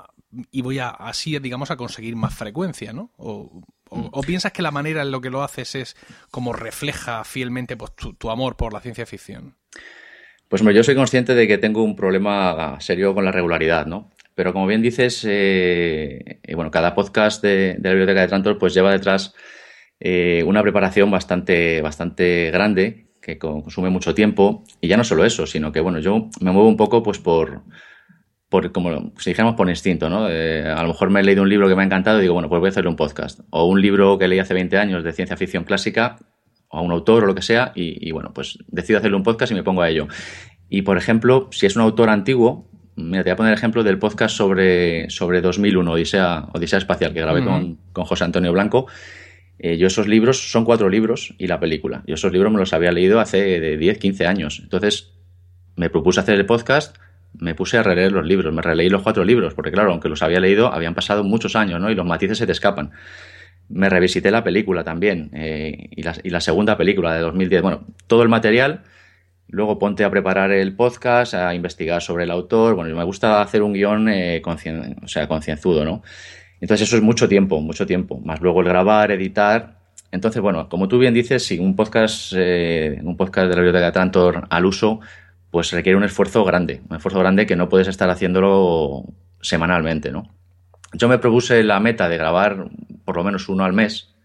y 0.51 0.61
voy 0.61 0.79
a 0.79 0.89
así, 0.89 1.37
digamos, 1.39 1.71
a 1.71 1.77
conseguir 1.77 2.15
más 2.15 2.33
frecuencia, 2.35 2.93
¿no? 2.93 3.11
O, 3.17 3.61
o, 3.89 4.21
piensas 4.21 4.51
que 4.51 4.61
la 4.61 4.71
manera 4.71 5.01
en 5.01 5.11
lo 5.11 5.21
que 5.21 5.29
lo 5.29 5.43
haces 5.43 5.75
es 5.75 5.97
como 6.31 6.53
refleja 6.53 7.23
fielmente 7.23 7.75
pues, 7.77 7.95
tu, 7.95 8.13
tu 8.13 8.29
amor 8.29 8.55
por 8.55 8.73
la 8.73 8.79
ciencia 8.79 9.05
ficción? 9.05 9.55
Pues 10.47 10.63
yo 10.63 10.83
soy 10.83 10.95
consciente 10.95 11.35
de 11.35 11.47
que 11.47 11.57
tengo 11.57 11.83
un 11.83 11.95
problema 11.95 12.77
serio 12.79 13.13
con 13.13 13.23
la 13.23 13.31
regularidad, 13.31 13.85
¿no? 13.85 14.09
Pero 14.33 14.53
como 14.53 14.67
bien 14.67 14.81
dices, 14.81 15.23
eh, 15.27 16.39
bueno, 16.55 16.71
cada 16.71 16.95
podcast 16.95 17.43
de, 17.43 17.75
de, 17.77 17.89
la 17.89 17.89
biblioteca 17.89 18.21
de 18.21 18.27
Trantor 18.27 18.57
pues 18.57 18.73
lleva 18.73 18.91
detrás 18.91 19.33
eh, 19.99 20.43
una 20.45 20.61
preparación 20.61 21.11
bastante, 21.11 21.81
bastante 21.81 22.49
grande 22.51 23.07
que 23.21 23.37
consume 23.37 23.89
mucho 23.89 24.15
tiempo 24.15 24.63
y 24.79 24.87
ya 24.87 24.95
no 24.95 25.03
solo 25.03 25.25
eso, 25.25 25.45
sino 25.45 25.71
que 25.71 25.81
bueno, 25.81 25.99
yo 25.99 26.29
me 26.39 26.51
muevo 26.51 26.69
un 26.69 26.77
poco 26.77 27.03
pues 27.03 27.19
por, 27.19 27.63
por, 28.49 28.71
como 28.71 29.13
si 29.17 29.29
dijéramos 29.29 29.55
por 29.55 29.69
instinto, 29.69 30.09
¿no? 30.09 30.27
Eh, 30.29 30.67
a 30.67 30.81
lo 30.81 30.89
mejor 30.89 31.09
me 31.09 31.19
he 31.19 31.23
leído 31.23 31.43
un 31.43 31.49
libro 31.49 31.67
que 31.67 31.75
me 31.75 31.83
ha 31.83 31.85
encantado 31.85 32.17
y 32.19 32.23
digo, 32.23 32.33
bueno, 32.33 32.49
pues 32.49 32.59
voy 32.59 32.67
a 32.67 32.71
hacerle 32.71 32.89
un 32.89 32.95
podcast. 32.95 33.41
O 33.51 33.65
un 33.65 33.81
libro 33.81 34.17
que 34.17 34.27
leí 34.27 34.39
hace 34.39 34.53
20 34.53 34.77
años 34.77 35.03
de 35.03 35.13
ciencia 35.13 35.37
ficción 35.37 35.63
clásica, 35.63 36.17
o 36.69 36.77
a 36.77 36.81
un 36.81 36.91
autor 36.91 37.23
o 37.23 37.27
lo 37.27 37.35
que 37.35 37.41
sea, 37.41 37.71
y, 37.75 38.07
y, 38.07 38.11
bueno, 38.11 38.31
pues 38.33 38.57
decido 38.67 38.99
hacerle 38.99 39.17
un 39.17 39.23
podcast 39.23 39.51
y 39.51 39.55
me 39.55 39.63
pongo 39.63 39.81
a 39.81 39.89
ello. 39.89 40.07
Y 40.67 40.81
por 40.81 40.97
ejemplo, 40.97 41.49
si 41.51 41.65
es 41.65 41.75
un 41.75 41.83
autor 41.83 42.09
antiguo, 42.09 42.69
mira, 42.95 43.23
te 43.23 43.29
voy 43.29 43.33
a 43.33 43.37
poner 43.37 43.53
el 43.53 43.57
ejemplo 43.57 43.83
del 43.83 43.97
podcast 43.97 44.35
sobre, 44.35 45.09
sobre 45.09 45.41
2001, 45.41 45.91
Odisea, 45.91 46.47
Odisea 46.53 46.79
Espacial, 46.79 47.13
que 47.13 47.21
grabé 47.21 47.43
con, 47.43 47.77
con, 47.91 48.05
José 48.05 48.23
Antonio 48.23 48.51
Blanco. 48.51 48.87
Eh, 49.57 49.77
yo 49.77 49.87
esos 49.87 50.07
libros, 50.07 50.51
son 50.51 50.65
cuatro 50.65 50.89
libros 50.89 51.35
y 51.37 51.47
la 51.47 51.59
película. 51.59 52.03
Yo 52.07 52.15
esos 52.15 52.31
libros 52.31 52.51
me 52.51 52.59
los 52.59 52.73
había 52.73 52.91
leído 52.91 53.19
hace 53.19 53.59
de 53.59 53.77
10, 53.77 53.97
15 53.97 54.27
años. 54.27 54.59
Entonces 54.63 55.13
me 55.75 55.89
propuse 55.89 56.19
hacer 56.19 56.35
el 56.35 56.45
podcast, 56.45 56.97
me 57.33 57.55
puse 57.55 57.77
a 57.77 57.83
releer 57.83 58.11
los 58.11 58.25
libros, 58.25 58.53
me 58.53 58.61
releí 58.61 58.89
los 58.89 59.01
cuatro 59.01 59.23
libros, 59.23 59.53
porque 59.53 59.71
claro, 59.71 59.91
aunque 59.91 60.09
los 60.09 60.21
había 60.21 60.39
leído, 60.39 60.71
habían 60.73 60.95
pasado 60.95 61.23
muchos 61.23 61.55
años, 61.55 61.79
¿no? 61.79 61.89
Y 61.89 61.95
los 61.95 62.05
matices 62.05 62.37
se 62.37 62.45
te 62.45 62.51
escapan. 62.51 62.91
Me 63.69 63.89
revisité 63.89 64.31
la 64.31 64.43
película 64.43 64.83
también, 64.83 65.29
eh, 65.33 65.89
y, 65.91 66.29
la, 66.29 66.41
segunda 66.41 66.75
película 66.77 67.13
de 67.13 67.21
2010. 67.21 67.61
Bueno, 67.61 67.85
todo 68.07 68.23
el 68.23 68.29
material 68.29 68.83
Luego 69.51 69.79
ponte 69.79 70.03
a 70.03 70.11
preparar 70.11 70.51
el 70.51 70.75
podcast, 70.75 71.33
a 71.33 71.55
investigar 71.55 72.03
sobre 72.03 72.25
el 72.25 72.29
autor. 72.29 72.75
Bueno, 72.75 72.95
me 72.95 73.03
gusta 73.03 73.41
hacer 73.41 73.63
un 73.63 73.73
guion 73.73 74.07
eh, 74.07 74.43
concienzudo, 74.43 75.83
¿no? 75.83 76.03
Entonces 76.61 76.87
eso 76.87 76.97
es 76.97 77.01
mucho 77.01 77.27
tiempo, 77.27 77.59
mucho 77.59 77.87
tiempo. 77.87 78.19
Más 78.19 78.41
luego 78.41 78.61
el 78.61 78.67
grabar, 78.67 79.11
editar. 79.11 79.79
Entonces, 80.11 80.41
bueno, 80.41 80.69
como 80.69 80.87
tú 80.87 80.99
bien 80.99 81.15
dices, 81.15 81.43
si 81.43 81.57
un 81.57 81.75
podcast, 81.75 82.33
eh, 82.35 82.99
un 83.03 83.17
podcast 83.17 83.49
de 83.49 83.55
la 83.55 83.61
biblioteca 83.63 84.09
de 84.09 84.41
al 84.49 84.65
uso, 84.65 84.99
pues 85.51 85.71
requiere 85.71 85.97
un 85.97 86.03
esfuerzo 86.03 86.43
grande, 86.43 86.81
un 86.89 86.97
esfuerzo 86.97 87.19
grande 87.19 87.45
que 87.45 87.55
no 87.55 87.69
puedes 87.69 87.87
estar 87.87 88.09
haciéndolo 88.09 89.05
semanalmente, 89.41 90.11
¿no? 90.11 90.29
Yo 90.93 91.07
me 91.07 91.19
propuse 91.19 91.63
la 91.63 91.79
meta 91.79 92.09
de 92.09 92.17
grabar 92.17 92.69
por 93.05 93.15
lo 93.15 93.23
menos 93.23 93.49
uno 93.49 93.63
al 93.63 93.73
mes, 93.73 94.15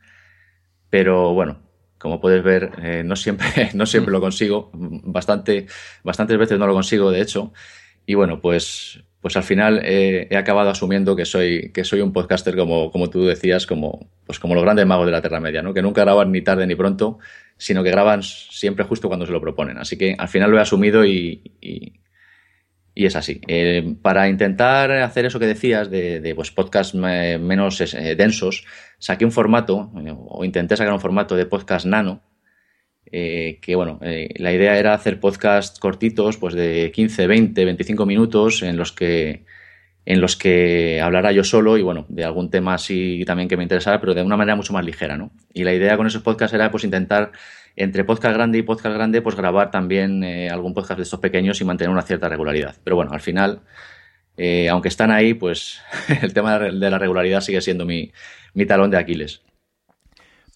pero 0.90 1.35
bueno, 1.35 1.59
como 1.99 2.21
puedes 2.21 2.43
ver, 2.43 2.71
eh, 2.83 3.02
no, 3.02 3.16
siempre, 3.16 3.71
no 3.75 3.87
siempre 3.87 4.12
lo 4.12 4.21
consigo. 4.21 4.71
Bastante, 4.75 5.66
bastantes 6.02 6.37
veces 6.37 6.59
no 6.59 6.66
lo 6.66 6.75
consigo, 6.75 7.11
de 7.11 7.23
hecho. 7.23 7.52
Y 8.04 8.12
bueno, 8.12 8.40
pues, 8.43 9.02
pues 9.25 9.38
al 9.38 9.43
final 9.43 9.81
eh, 9.83 10.28
he 10.28 10.37
acabado 10.37 10.69
asumiendo 10.69 11.16
que 11.16 11.25
soy, 11.25 11.71
que 11.73 11.83
soy 11.83 12.02
un 12.02 12.12
podcaster, 12.12 12.54
como, 12.54 12.90
como 12.90 13.09
tú 13.09 13.25
decías, 13.25 13.66
como, 13.66 14.11
pues 14.26 14.38
como 14.38 14.54
los 14.54 14.62
grandes 14.62 14.85
magos 14.85 15.07
de 15.07 15.12
la 15.12 15.23
Tierra 15.23 15.40
Media, 15.40 15.62
¿no? 15.62 15.73
que 15.73 15.81
nunca 15.81 16.02
graban 16.02 16.31
ni 16.31 16.43
tarde 16.43 16.66
ni 16.66 16.75
pronto, 16.75 17.19
sino 17.57 17.83
que 17.83 17.90
graban 17.90 18.23
siempre 18.23 18.85
justo 18.85 19.09
cuando 19.09 19.25
se 19.25 19.33
lo 19.33 19.40
proponen. 19.40 19.78
Así 19.78 19.97
que 19.97 20.14
al 20.19 20.28
final 20.28 20.50
lo 20.50 20.59
he 20.59 20.61
asumido 20.61 21.07
y, 21.07 21.40
y 22.95 23.07
es 23.07 23.16
así. 23.16 23.40
Eh, 23.49 23.97
para 24.02 24.28
intentar 24.28 24.93
hacer 24.93 25.25
eso 25.25 25.40
que 25.40 25.47
decías 25.47 25.90
de, 25.90 26.21
de 26.21 26.35
pues, 26.35 26.50
podcasts 26.50 26.95
menos 26.95 27.81
eh, 27.81 28.16
densos, 28.16 28.66
saqué 28.99 29.25
un 29.25 29.33
formato, 29.33 29.90
o 30.28 30.45
intenté 30.45 30.76
sacar 30.76 30.93
un 30.93 31.00
formato 31.00 31.35
de 31.35 31.47
podcast 31.47 31.87
nano, 31.87 32.23
eh, 33.16 33.61
que 33.61 33.76
bueno, 33.76 34.00
eh, 34.02 34.30
la 34.38 34.52
idea 34.52 34.76
era 34.76 34.92
hacer 34.92 35.21
podcasts 35.21 35.78
cortitos, 35.78 36.37
pues 36.37 36.52
de 36.52 36.90
15, 36.92 37.28
20, 37.28 37.64
25 37.64 38.06
minutos, 38.06 38.64
en 38.64 38.76
los 38.76 38.90
que 38.90 39.44
en 40.04 40.21
los 40.21 40.37
que 40.37 41.00
hablara 41.00 41.30
yo 41.30 41.44
solo 41.44 41.78
y 41.78 41.83
bueno, 41.83 42.06
de 42.09 42.25
algún 42.25 42.50
tema 42.50 42.75
así 42.75 43.23
también 43.25 43.49
que 43.49 43.56
me 43.56 43.62
interesara, 43.62 44.00
pero 44.00 44.14
de 44.14 44.23
una 44.25 44.37
manera 44.37 44.56
mucho 44.56 44.73
más 44.73 44.85
ligera, 44.85 45.16
¿no? 45.16 45.30
Y 45.52 45.62
la 45.62 45.73
idea 45.73 45.97
con 45.97 46.09
esos 46.09 46.23
podcasts 46.23 46.54
era 46.54 46.73
pues 46.73 46.83
intentar 46.83 47.30
entre 47.76 48.02
podcast 48.02 48.35
grande 48.35 48.59
y 48.59 48.62
podcast 48.62 48.97
grande, 48.97 49.23
pues 49.23 49.37
grabar 49.37 49.71
también 49.71 50.25
eh, 50.25 50.50
algún 50.50 50.75
podcast 50.75 50.99
de 50.99 51.04
estos 51.04 51.21
pequeños 51.21 51.61
y 51.61 51.64
mantener 51.64 51.92
una 51.92 52.02
cierta 52.02 52.28
regularidad. 52.28 52.75
Pero 52.83 52.97
bueno, 52.97 53.12
al 53.12 53.21
final, 53.21 53.61
eh, 54.37 54.68
aunque 54.68 54.88
están 54.88 55.12
ahí, 55.12 55.35
pues 55.35 55.80
el 56.21 56.35
tema 56.35 56.59
de 56.59 56.90
la 56.90 56.99
regularidad 56.99 57.42
sigue 57.42 57.61
siendo 57.61 57.85
mi, 57.87 58.11
mi 58.54 58.66
talón 58.66 58.90
de 58.90 58.99
Aquiles. 58.99 59.42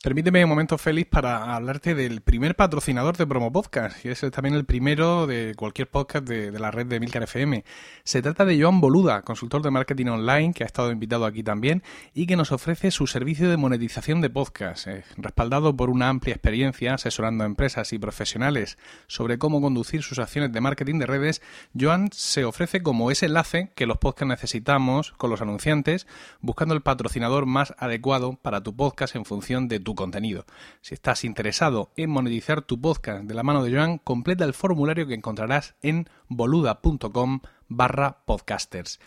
Permíteme 0.01 0.45
un 0.45 0.51
momento, 0.51 0.79
Félix, 0.79 1.11
para 1.11 1.57
hablarte 1.57 1.97
del 1.97 2.21
primer 2.21 2.55
patrocinador 2.55 3.17
de 3.17 3.27
Promo 3.27 3.51
Podcast, 3.51 4.05
y 4.05 4.11
es 4.11 4.21
también 4.31 4.55
el 4.55 4.65
primero 4.65 5.27
de 5.27 5.57
cualquier 5.57 5.91
podcast 5.91 6.25
de, 6.25 6.57
la 6.57 6.71
red 6.71 6.87
de 6.87 7.01
Milcar 7.01 7.25
FM. 7.25 7.65
Se 8.05 8.23
trata 8.23 8.45
de 8.45 8.63
Joan 8.63 8.81
Boluda, 8.81 9.23
consultor 9.23 9.61
de 9.61 9.73
marketing 9.73 10.07
online, 10.07 10.53
que 10.55 10.63
ha 10.63 10.67
estado 10.67 10.93
invitado 10.93 11.27
aquí 11.27 11.43
también, 11.43 11.83
y 12.15 12.29
que 12.29 12.37
nos 12.37 12.53
ofrece 12.53 12.93
su 12.93 13.09
servicio 13.09 13.51
de 13.51 13.57
monetización 13.57 14.21
de 14.21 14.31
podcast, 14.31 14.87
respaldado 15.17 15.77
por 15.77 15.91
una 15.91 16.11
amplia 16.11 16.35
experiencia 16.35 16.95
asesorando 16.95 17.43
a 17.43 17.49
empresas 17.49 17.93
y 17.93 17.99
profesionales 17.99 18.79
sobre 19.09 19.39
cómo 19.39 19.61
conducir 19.61 20.05
sus 20.05 20.21
acciones 20.21 20.53
de 20.53 20.61
marketing 20.61 21.01
de 21.01 21.07
redes. 21.07 21.43
Joan 21.79 22.11
se 22.13 22.45
ofrece 22.45 22.85
como 22.85 23.11
ese 23.11 23.27
enlace 23.27 23.73
que 23.75 23.87
los 23.87 23.99
podcasts 23.99 24.29
necesitamos 24.29 25.11
con 25.17 25.29
los 25.29 25.43
anunciantes, 25.43 26.07
buscando 26.41 26.75
el 26.75 26.83
patrocinador 26.83 27.47
más 27.47 27.75
adecuado 27.79 28.39
para 28.41 28.63
tu 28.63 28.77
podcast 28.77 29.17
en 29.17 29.25
función 29.25 29.67
de 29.67 29.81
tu 29.81 29.88
tu 29.89 29.95
contenido. 29.95 30.45
Si 30.83 30.93
estás 30.93 31.25
interesado 31.25 31.93
en 31.97 32.11
monetizar 32.11 32.61
tu 32.61 32.79
podcast 32.79 33.25
de 33.25 33.33
la 33.33 33.43
mano 33.43 33.65
de 33.65 33.73
Joan, 33.73 33.97
completa 33.97 34.45
el 34.45 34.53
formulario 34.53 35.07
que 35.07 35.15
encontrarás 35.15 35.77
en 35.81 36.11
boluda.com 36.29 37.41
barra 37.69 38.19
podcasters. 38.27 39.01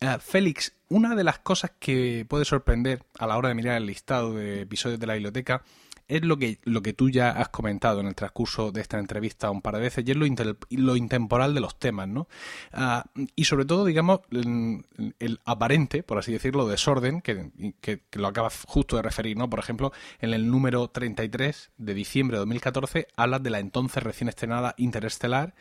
Uh, 0.00 0.20
Félix, 0.20 0.74
una 0.88 1.16
de 1.16 1.24
las 1.24 1.40
cosas 1.40 1.72
que 1.80 2.24
puede 2.28 2.44
sorprender 2.44 3.02
a 3.18 3.26
la 3.26 3.36
hora 3.36 3.48
de 3.48 3.56
mirar 3.56 3.78
el 3.78 3.86
listado 3.86 4.32
de 4.32 4.60
episodios 4.60 5.00
de 5.00 5.08
la 5.08 5.14
biblioteca 5.14 5.64
es 6.08 6.24
lo 6.24 6.38
que, 6.38 6.58
lo 6.64 6.82
que 6.82 6.94
tú 6.94 7.10
ya 7.10 7.30
has 7.30 7.50
comentado 7.50 8.00
en 8.00 8.06
el 8.06 8.14
transcurso 8.14 8.72
de 8.72 8.80
esta 8.80 8.98
entrevista 8.98 9.50
un 9.50 9.62
par 9.62 9.74
de 9.74 9.80
veces, 9.80 10.04
y 10.06 10.10
es 10.10 10.16
lo, 10.16 10.26
inter, 10.26 10.56
lo 10.70 10.96
intemporal 10.96 11.54
de 11.54 11.60
los 11.60 11.78
temas, 11.78 12.08
¿no? 12.08 12.28
Uh, 12.72 13.26
y 13.36 13.44
sobre 13.44 13.66
todo, 13.66 13.84
digamos, 13.84 14.20
el, 14.30 14.84
el, 15.18 15.40
aparente, 15.44 16.02
por 16.02 16.18
así 16.18 16.32
decirlo, 16.32 16.66
desorden, 16.66 17.20
que, 17.20 17.50
que, 17.80 18.02
que, 18.10 18.18
lo 18.18 18.28
acabas 18.28 18.64
justo 18.66 18.96
de 18.96 19.02
referir, 19.02 19.36
¿no? 19.36 19.50
Por 19.50 19.58
ejemplo, 19.58 19.92
en 20.20 20.32
el 20.32 20.50
número 20.50 20.88
33 20.88 21.72
de 21.76 21.94
diciembre 21.94 22.36
de 22.36 22.40
2014, 22.40 23.08
hablas 23.16 23.42
de 23.42 23.50
la 23.50 23.58
entonces 23.58 24.02
recién 24.02 24.28
estrenada 24.28 24.74
Interestelar, 24.78 25.54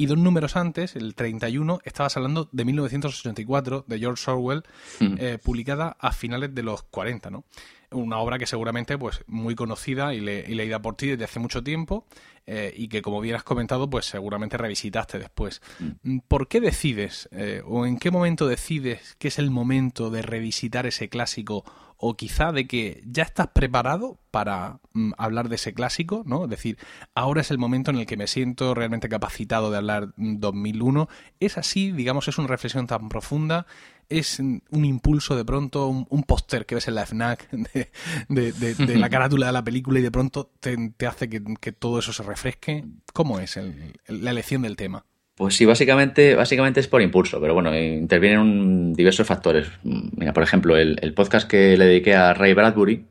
y 0.00 0.06
dos 0.06 0.16
números 0.16 0.56
antes, 0.56 0.96
el 0.96 1.14
31, 1.14 1.80
estabas 1.84 2.16
hablando 2.16 2.48
de 2.52 2.64
1984, 2.64 3.84
de 3.86 3.98
George 3.98 4.30
Orwell, 4.30 4.62
mm. 4.98 5.14
eh, 5.18 5.38
publicada 5.42 5.94
a 6.00 6.12
finales 6.12 6.54
de 6.54 6.62
los 6.62 6.84
40, 6.84 7.28
¿no? 7.28 7.44
Una 7.92 8.18
obra 8.18 8.38
que 8.38 8.46
seguramente, 8.46 8.96
pues, 8.96 9.22
muy 9.26 9.54
conocida 9.54 10.14
y, 10.14 10.20
le, 10.20 10.44
y 10.48 10.54
leída 10.54 10.80
por 10.80 10.96
ti 10.96 11.08
desde 11.08 11.24
hace 11.24 11.40
mucho 11.40 11.62
tiempo 11.62 12.06
eh, 12.46 12.72
y 12.76 12.88
que, 12.88 13.02
como 13.02 13.20
bien 13.20 13.36
has 13.36 13.44
comentado, 13.44 13.88
pues 13.88 14.06
seguramente 14.06 14.56
revisitaste 14.56 15.18
después. 15.18 15.60
Mm. 16.02 16.18
¿Por 16.26 16.48
qué 16.48 16.60
decides, 16.60 17.28
eh, 17.32 17.62
o 17.64 17.86
en 17.86 17.98
qué 17.98 18.10
momento 18.10 18.48
decides 18.48 19.14
que 19.18 19.28
es 19.28 19.38
el 19.38 19.50
momento 19.50 20.10
de 20.10 20.22
revisitar 20.22 20.86
ese 20.86 21.08
clásico 21.08 21.64
o 22.02 22.16
quizá 22.16 22.50
de 22.50 22.66
que 22.66 23.02
ya 23.04 23.22
estás 23.22 23.48
preparado 23.48 24.18
para 24.30 24.80
mm, 24.94 25.12
hablar 25.18 25.50
de 25.50 25.56
ese 25.56 25.74
clásico, 25.74 26.22
¿no? 26.24 26.44
Es 26.44 26.50
decir, 26.50 26.78
ahora 27.14 27.42
es 27.42 27.50
el 27.50 27.58
momento 27.58 27.90
en 27.90 27.98
el 27.98 28.06
que 28.06 28.16
me 28.16 28.26
siento 28.26 28.74
realmente 28.74 29.10
capacitado 29.10 29.70
de 29.70 29.76
hablar 29.76 30.08
2001. 30.16 31.08
Es 31.40 31.58
así, 31.58 31.92
digamos, 31.92 32.26
es 32.26 32.38
una 32.38 32.48
reflexión 32.48 32.86
tan 32.86 33.10
profunda, 33.10 33.66
es 34.10 34.40
un 34.40 34.84
impulso 34.84 35.36
de 35.36 35.44
pronto, 35.44 35.86
un, 35.86 36.06
un 36.10 36.24
póster 36.24 36.66
que 36.66 36.74
ves 36.74 36.88
en 36.88 36.96
la 36.96 37.06
FNAC 37.06 37.48
de, 37.50 37.90
de, 38.28 38.52
de, 38.52 38.74
de, 38.74 38.96
la 38.96 39.08
carátula 39.08 39.46
de 39.46 39.52
la 39.52 39.64
película 39.64 40.00
y 40.00 40.02
de 40.02 40.10
pronto 40.10 40.50
te, 40.60 40.76
te 40.96 41.06
hace 41.06 41.30
que, 41.30 41.42
que, 41.60 41.72
todo 41.72 42.00
eso 42.00 42.12
se 42.12 42.22
refresque. 42.22 42.84
¿Cómo 43.12 43.38
es 43.38 43.56
el, 43.56 43.94
el, 44.06 44.24
la 44.24 44.32
elección 44.32 44.62
del 44.62 44.76
tema? 44.76 45.06
Pues 45.36 45.54
sí, 45.54 45.64
básicamente, 45.64 46.34
básicamente 46.34 46.80
es 46.80 46.88
por 46.88 47.00
impulso, 47.00 47.40
pero 47.40 47.54
bueno, 47.54 47.74
intervienen 47.74 48.40
un, 48.40 48.92
diversos 48.92 49.26
factores. 49.26 49.68
Mira, 49.82 50.34
por 50.34 50.42
ejemplo, 50.42 50.76
el, 50.76 50.98
el, 51.00 51.14
podcast 51.14 51.48
que 51.48 51.78
le 51.78 51.86
dediqué 51.86 52.14
a 52.14 52.34
Ray 52.34 52.52
Bradbury 52.52 53.06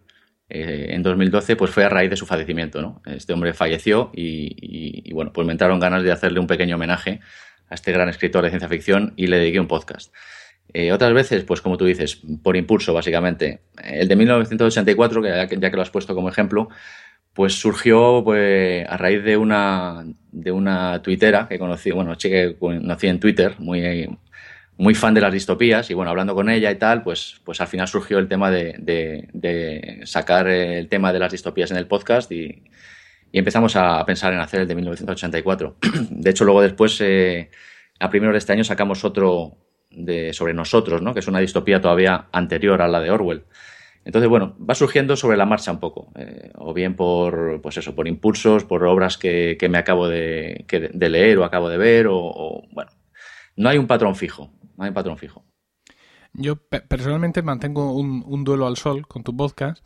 eh, 0.49 0.89
en 0.89 1.01
2012, 1.01 1.55
pues 1.55 1.71
fue 1.71 1.85
a 1.85 1.89
raíz 1.89 2.09
de 2.11 2.17
su 2.17 2.27
fallecimiento, 2.27 2.81
¿no? 2.81 3.01
Este 3.05 3.33
hombre 3.33 3.53
falleció 3.53 4.11
y, 4.13 4.55
y, 4.61 5.01
y, 5.05 5.13
bueno, 5.13 5.33
pues 5.33 5.47
me 5.47 5.53
entraron 5.53 5.79
ganas 5.79 6.03
de 6.03 6.11
hacerle 6.11 6.39
un 6.39 6.45
pequeño 6.45 6.75
homenaje 6.75 7.19
a 7.67 7.75
este 7.75 7.91
gran 7.91 8.09
escritor 8.09 8.43
de 8.43 8.49
ciencia 8.49 8.69
ficción 8.69 9.13
y 9.15 9.27
le 9.27 9.37
dediqué 9.37 9.59
un 9.59 9.67
podcast. 9.67 10.13
Eh, 10.73 10.91
otras 10.91 11.13
veces, 11.13 11.43
pues 11.43 11.61
como 11.61 11.77
tú 11.77 11.85
dices, 11.85 12.21
por 12.43 12.55
impulso, 12.55 12.93
básicamente. 12.93 13.61
El 13.83 14.07
de 14.07 14.15
1984, 14.15 15.21
que 15.21 15.29
ya 15.59 15.69
que 15.69 15.75
lo 15.75 15.81
has 15.81 15.89
puesto 15.89 16.13
como 16.13 16.29
ejemplo, 16.29 16.69
pues 17.33 17.53
surgió 17.59 18.21
pues, 18.23 18.85
a 18.87 18.97
raíz 18.97 19.23
de 19.23 19.37
una, 19.37 20.05
de 20.31 20.51
una 20.51 21.01
tuitera 21.01 21.47
que 21.47 21.57
conocí, 21.57 21.91
bueno, 21.91 22.15
chica 22.15 22.35
que 22.35 22.57
conocí 22.57 23.07
en 23.07 23.19
Twitter, 23.19 23.55
muy, 23.59 24.09
muy 24.77 24.93
fan 24.95 25.13
de 25.13 25.21
las 25.21 25.33
distopías, 25.33 25.89
y 25.89 25.93
bueno, 25.93 26.11
hablando 26.11 26.35
con 26.35 26.49
ella 26.49 26.71
y 26.71 26.75
tal, 26.75 27.01
pues, 27.01 27.41
pues 27.43 27.61
al 27.61 27.67
final 27.67 27.87
surgió 27.87 28.19
el 28.19 28.27
tema 28.27 28.51
de, 28.51 30.01
sacar 30.05 30.47
el 30.47 30.87
tema 30.87 31.13
de 31.13 31.19
las 31.19 31.31
distopías 31.31 31.71
en 31.71 31.77
el 31.77 31.87
podcast 31.87 32.31
y, 32.31 32.63
empezamos 33.31 33.75
a 33.75 34.03
pensar 34.05 34.33
en 34.33 34.39
hacer 34.39 34.61
el 34.61 34.67
de 34.67 34.75
1984. 34.75 35.77
De 36.09 36.29
hecho, 36.31 36.45
luego 36.45 36.63
después, 36.63 36.99
eh, 37.01 37.51
a 37.99 38.09
primeros 38.09 38.33
de 38.33 38.39
este 38.39 38.53
año, 38.53 38.63
sacamos 38.63 39.05
otro 39.05 39.55
de, 39.89 40.33
sobre 40.33 40.53
nosotros, 40.53 41.01
¿no? 41.01 41.13
que 41.13 41.19
es 41.19 41.27
una 41.27 41.39
distopía 41.39 41.81
todavía 41.81 42.27
anterior 42.31 42.81
a 42.81 42.87
la 42.87 42.99
de 42.99 43.11
Orwell. 43.11 43.43
Entonces, 44.05 44.29
bueno, 44.29 44.55
va 44.57 44.75
surgiendo 44.75 45.15
sobre 45.15 45.37
la 45.37 45.45
marcha 45.45 45.71
un 45.71 45.79
poco, 45.79 46.11
eh, 46.15 46.51
o 46.55 46.73
bien 46.73 46.95
por, 46.95 47.61
pues 47.61 47.77
eso, 47.77 47.95
por 47.95 48.07
impulsos, 48.07 48.63
por 48.63 48.83
obras 48.85 49.17
que, 49.17 49.57
que 49.59 49.69
me 49.69 49.77
acabo 49.77 50.07
de, 50.07 50.65
que, 50.67 50.79
de, 50.79 51.09
leer 51.09 51.37
o 51.37 51.43
acabo 51.43 51.69
de 51.69 51.77
ver, 51.77 52.07
o, 52.07 52.17
o, 52.17 52.63
bueno, 52.71 52.91
no 53.55 53.69
hay 53.69 53.77
un 53.77 53.87
patrón 53.87 54.15
fijo, 54.15 54.51
no 54.77 54.83
hay 54.83 54.89
un 54.89 54.93
patrón 54.93 55.17
fijo. 55.17 55.43
Yo 56.33 56.55
pe 56.55 56.81
personalmente 56.81 57.41
mantengo 57.41 57.93
un, 57.93 58.23
un, 58.25 58.43
duelo 58.43 58.67
al 58.67 58.77
sol 58.77 59.07
con 59.07 59.23
tu 59.23 59.35
podcast 59.35 59.85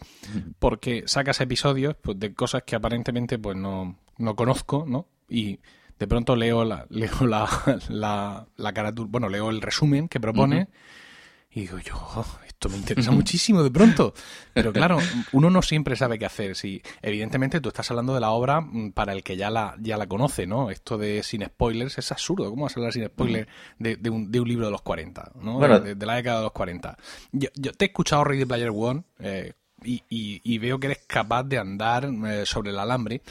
porque 0.59 1.03
sacas 1.05 1.39
episodios 1.41 1.95
pues, 2.01 2.19
de 2.19 2.33
cosas 2.33 2.63
que 2.63 2.75
aparentemente 2.75 3.39
pues 3.39 3.55
no, 3.55 3.97
no 4.17 4.35
conozco, 4.35 4.85
¿no? 4.87 5.07
Y 5.29 5.59
de 6.03 6.07
pronto 6.07 6.35
leo 6.35 6.65
la, 6.65 6.85
leo 6.89 7.25
la, 7.25 7.47
la, 7.87 8.45
la 8.57 8.73
carátula, 8.73 9.07
bueno, 9.09 9.29
leo 9.29 9.49
el 9.49 9.61
resumen 9.61 10.09
que 10.09 10.19
propone 10.19 10.67
y 11.55 11.61
digo 11.61 11.77
yo, 11.79 11.93
"Oh, 11.95 12.25
esto 12.47 12.67
me 12.67 12.77
interesa 12.77 13.11
muchísimo 13.11 13.61
de 13.63 13.69
pronto. 13.71 14.13
Pero 14.53 14.73
claro, 14.79 14.97
uno 15.33 15.49
no 15.49 15.61
siempre 15.61 15.95
sabe 15.95 16.17
qué 16.19 16.25
hacer. 16.25 16.55
Si, 16.55 16.81
evidentemente 17.01 17.61
tú 17.61 17.69
estás 17.69 17.89
hablando 17.91 18.13
de 18.15 18.19
la 18.21 18.31
obra 18.31 18.59
mm, 18.61 18.91
para 18.91 19.13
el 19.13 19.21
que 19.23 19.37
ya 19.37 19.49
la, 19.49 19.75
ya 19.79 19.95
la 19.97 20.07
conoce, 20.07 20.45
¿no? 20.47 20.71
Esto 20.71 20.97
de 20.97 21.21
sin 21.23 21.45
spoilers 21.45 21.97
es 21.99 22.11
absurdo. 22.11 22.49
¿Cómo 22.49 22.63
vas 22.63 22.75
a 22.75 22.79
hablar 22.79 22.91
sin 22.93 23.05
spoilers 23.05 23.47
de, 23.79 23.95
de 23.97 24.09
un, 24.09 24.31
de 24.31 24.39
un 24.39 24.47
libro 24.49 24.65
de 24.65 24.71
los 24.71 24.81
40, 24.81 25.31
¿no? 25.41 25.59
Bueno. 25.59 25.79
de, 25.79 25.95
de 25.95 26.05
la 26.05 26.15
década 26.15 26.37
de 26.37 26.43
los 26.43 26.51
40. 26.53 26.97
Yo, 27.31 27.49
yo 27.55 27.71
te 27.71 27.85
he 27.85 27.87
escuchado 27.89 28.23
Ready 28.23 28.45
Player 28.45 28.71
One 28.75 29.03
eh, 29.19 29.53
y, 29.83 30.01
y- 30.09 30.41
y 30.43 30.57
veo 30.57 30.79
que 30.79 30.87
eres 30.87 31.03
capaz 31.05 31.43
de 31.43 31.59
andar 31.59 32.05
eh, 32.05 32.45
sobre 32.45 32.71
el 32.71 32.79
alambre, 32.79 33.21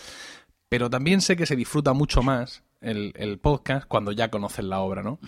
pero 0.72 0.88
también 0.88 1.20
sé 1.20 1.36
que 1.36 1.44
se 1.44 1.54
disfruta 1.54 1.92
mucho 1.92 2.22
más 2.22 2.62
el, 2.80 3.12
el 3.16 3.38
podcast 3.38 3.86
cuando 3.86 4.10
ya 4.10 4.30
conoces 4.30 4.64
la 4.64 4.80
obra, 4.80 5.02
¿no? 5.02 5.18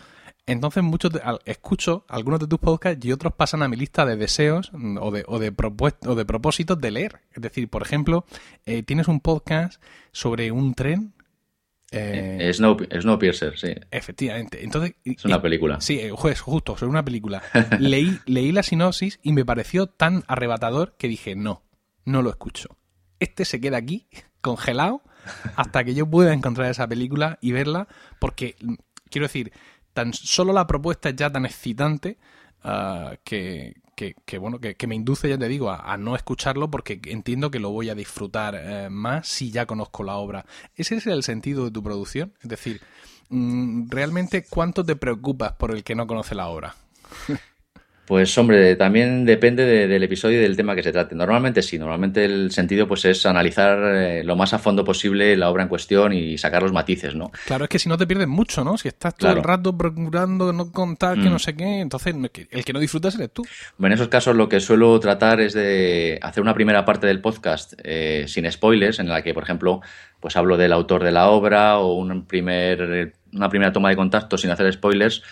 Entonces 0.47 0.83
muchos 0.83 1.13
de- 1.13 1.21
al- 1.21 1.41
escucho 1.45 2.07
algunos 2.09 2.41
de 2.41 2.47
tus 2.47 2.59
podcasts 2.59 3.05
y 3.05 3.13
otros 3.13 3.35
pasan 3.35 3.63
a 3.63 3.69
mi 3.69 3.77
lista 3.77 4.07
de 4.07 4.17
deseos 4.17 4.71
mm, 4.73 4.97
o 5.03 5.11
de, 5.11 5.23
o 5.29 5.39
de, 5.39 5.53
propuest- 5.55 6.07
o 6.07 6.15
de 6.15 6.25
propósitos 6.25 6.81
de 6.81 6.91
leer. 6.93 7.21
Es 7.33 7.43
decir, 7.43 7.69
por 7.69 7.83
ejemplo, 7.83 8.25
eh, 8.65 8.83
tienes 8.85 9.07
un 9.07 9.21
podcast 9.21 9.83
sobre 10.13 10.51
un 10.51 10.73
tren. 10.73 11.13
eh, 11.93 12.39
Eh, 12.41 12.55
Snow, 12.55 12.79
Snowpiercer, 12.99 13.59
sí. 13.59 13.75
Efectivamente. 13.91 14.65
Entonces, 14.65 14.95
Es 15.05 15.27
una 15.27 15.43
película. 15.43 15.79
Sí, 15.83 16.01
juez, 16.15 16.41
justo, 16.41 16.75
sobre 16.79 16.89
una 16.89 17.05
película. 17.05 17.43
Leí, 17.79 18.19
leí 18.25 18.51
la 18.51 18.63
sinopsis 18.63 19.21
y 19.23 19.33
me 19.35 19.45
pareció 19.45 19.89
tan 19.89 20.25
arrebatador 20.27 20.95
que 20.97 21.07
dije, 21.07 21.37
no, 21.37 21.63
no 22.07 22.23
lo 22.23 22.31
escucho. 22.31 22.79
Este 23.21 23.45
se 23.45 23.61
queda 23.61 23.77
aquí, 23.77 24.09
congelado, 24.41 25.03
hasta 25.57 25.85
que 25.85 25.95
yo 25.95 26.07
pueda 26.07 26.33
encontrar 26.33 26.71
esa 26.71 26.87
película 26.87 27.39
y 27.41 27.53
verla, 27.53 27.89
porque, 28.19 28.57
quiero 29.11 29.27
decir, 29.27 29.53
tan 29.93 30.13
solo 30.13 30.53
la 30.53 30.67
propuesta 30.67 31.09
es 31.11 31.17
ya 31.17 31.31
tan 31.31 31.47
excitante 31.47 32.19
ah, 32.63 33.15
que, 33.25 33.77
que- 33.95 34.17
que, 34.27 34.39
bueno, 34.39 34.59
que, 34.59 34.87
me 34.89 34.97
induce, 34.97 35.29
ya 35.29 35.39
te 35.39 35.47
digo, 35.49 35.71
a, 35.71 35.93
a 35.93 35.97
no 35.97 36.17
escucharlo 36.17 36.69
porque 36.71 37.01
entiendo 37.07 37.51
que 37.51 37.61
lo 37.61 37.71
voy 37.71 37.91
a 37.91 37.95
disfrutar 37.95 38.55
eh, 38.59 38.89
más 38.91 39.29
si 39.29 39.51
ya 39.53 39.67
conozco 39.67 40.03
la 40.03 40.15
obra. 40.17 40.45
¿Ese 40.75 40.97
es 40.97 41.07
el 41.07 41.23
sentido 41.23 41.65
de 41.65 41.71
tu 41.71 41.83
producción? 41.83 42.33
Es 42.43 42.49
decir, 42.49 42.81
mm, 43.29 43.89
realmente 43.91 44.45
cuánto 44.51 44.85
te 44.85 44.97
preocupas 44.97 45.53
por 45.53 45.71
el 45.71 45.85
que 45.85 45.95
no 45.95 46.07
conoce 46.09 46.35
la 46.35 46.49
obra. 46.49 46.75
Pues 48.07 48.37
hombre, 48.37 48.77
también 48.77 49.25
depende 49.25 49.65
de- 49.65 49.87
del 49.89 50.03
episodio 50.03 50.39
y 50.39 50.43
del 50.43 50.57
tema 50.57 50.75
que 50.77 50.83
se 50.83 50.93
trate. 50.93 51.15
Normalmente 51.15 51.63
sí, 51.63 51.79
normalmente 51.79 52.25
el 52.27 52.51
sentido 52.51 52.87
pues 52.87 53.07
es 53.07 53.25
analizar 53.25 53.79
eh, 53.83 54.23
lo 54.25 54.37
más 54.37 54.53
a 54.53 54.59
fondo 54.59 54.85
posible 54.85 55.35
la 55.39 55.49
obra 55.49 55.63
en 55.63 55.71
cuestión 55.71 56.13
y 56.13 56.37
sacar 56.37 56.63
los 56.63 56.73
matices, 56.73 57.15
¿no? 57.15 57.31
Claro, 57.47 57.65
es 57.65 57.71
que 57.71 57.79
si 57.79 57.89
no 57.89 57.97
te 57.97 58.07
pierdes 58.07 58.29
mucho, 58.29 58.63
¿no? 58.63 58.77
Si 58.77 58.89
estás 58.89 59.15
todo 59.17 59.29
Claro. 59.31 59.39
el 59.39 59.45
rato 59.45 59.77
procurando 59.79 60.53
no 60.53 60.71
contar 60.71 61.15
que 61.15 61.29
Mm. 61.31 61.33
no 61.33 61.39
sé 61.39 61.57
qué, 61.57 61.81
entonces 61.81 62.15
el 62.51 62.65
que 62.65 62.73
no 62.75 62.79
disfrutas 62.81 63.15
eres 63.15 63.31
tú. 63.33 63.43
En 63.81 63.93
esos 63.93 64.09
casos 64.09 64.37
lo 64.37 64.51
que 64.51 64.61
suelo 64.61 65.01
tratar 65.01 65.41
es 65.41 65.55
de 65.55 66.19
hacer 66.21 66.43
una 66.43 66.53
primera 66.55 66.85
parte 66.85 67.07
del 67.07 67.23
podcast 67.23 67.73
eh, 67.85 68.27
sin 68.29 68.51
spoilers, 68.53 68.99
en 68.99 69.09
la 69.09 69.23
que, 69.23 69.33
por 69.33 69.45
ejemplo, 69.45 69.81
pues 70.21 70.37
hablo 70.37 70.59
del 70.59 70.73
autor 70.75 71.05
de 71.05 71.11
la 71.13 71.29
obra 71.29 71.79
o 71.79 71.95
un 71.95 72.27
primer, 72.27 73.15
una 73.33 73.49
primera 73.49 73.73
toma 73.73 73.89
de 73.89 73.97
contacto 73.97 74.37
sin 74.37 74.51
hacer 74.51 74.71
spoilers 74.73 75.23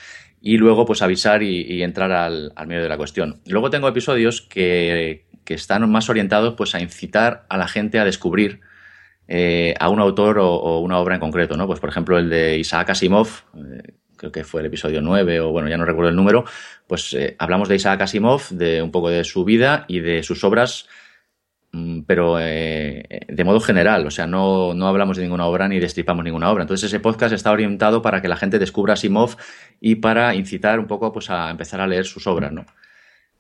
y 0.42 0.58
luego 0.58 0.84
pues 0.84 1.00
avisar 1.00 1.42
y, 1.42 1.62
y 1.62 1.82
entrar 1.82 2.12
al, 2.12 2.52
medio 2.66 2.82
de 2.82 2.88
la 2.88 2.96
cuestión. 2.96 3.40
Luego 3.46 3.70
tengo 3.70 3.88
episodios 3.88 4.42
que, 4.42 5.24
que 5.44 5.54
están 5.54 5.88
más 5.90 6.10
orientados 6.10 6.54
pues 6.54 6.74
a 6.74 6.80
incitar 6.80 7.46
a 7.48 7.56
la 7.56 7.68
gente 7.68 7.98
a 7.98 8.04
descubrir 8.04 8.60
eh, 9.28 9.74
a 9.78 9.88
un 9.88 10.00
autor 10.00 10.38
o, 10.40 10.80
una 10.80 10.98
obra 10.98 11.14
en 11.14 11.20
concreto, 11.20 11.56
¿no? 11.56 11.66
Pues 11.66 11.80
por 11.80 11.88
ejemplo 11.88 12.18
el 12.18 12.28
de 12.28 12.58
Isaac 12.58 12.90
Asimov, 12.90 13.28
eh, 13.56 13.94
creo 14.16 14.32
que 14.32 14.44
fue 14.44 14.60
el 14.60 14.66
episodio 14.66 15.00
9 15.00 15.40
o 15.40 15.50
bueno, 15.50 15.68
ya 15.68 15.76
no 15.76 15.84
recuerdo 15.84 16.10
el 16.10 16.16
número, 16.16 16.44
pues 16.86 17.14
eh, 17.14 17.36
hablamos 17.38 17.68
de 17.68 17.76
Isaac 17.76 18.02
Asimov, 18.02 18.48
de 18.50 18.82
un 18.82 18.90
poco 18.90 19.10
de 19.10 19.24
su 19.24 19.44
vida 19.44 19.84
y 19.88 20.00
de 20.00 20.22
sus 20.22 20.42
obras, 20.44 20.88
pero 22.06 22.38
eh, 22.38 23.24
de 23.28 23.44
modo 23.44 23.58
general, 23.58 24.06
o 24.06 24.10
sea, 24.10 24.26
no, 24.26 24.74
no 24.74 24.88
hablamos 24.88 25.16
de 25.16 25.22
ninguna 25.22 25.46
obra 25.46 25.68
ni 25.68 25.80
destripamos 25.80 26.22
ninguna 26.22 26.50
obra. 26.50 26.64
Entonces 26.64 26.88
ese 26.88 27.00
podcast 27.00 27.32
está 27.32 27.50
orientado 27.50 28.02
para 28.02 28.20
que 28.20 28.28
la 28.28 28.36
gente 28.36 28.58
descubra 28.58 28.92
Asimov 28.92 29.36
y 29.80 29.96
para 29.96 30.34
incitar 30.34 30.78
un 30.78 30.86
poco 30.86 31.12
pues, 31.12 31.30
a 31.30 31.50
empezar 31.50 31.80
a 31.80 31.86
leer 31.86 32.04
sus 32.04 32.26
obras, 32.26 32.52
¿no? 32.52 32.66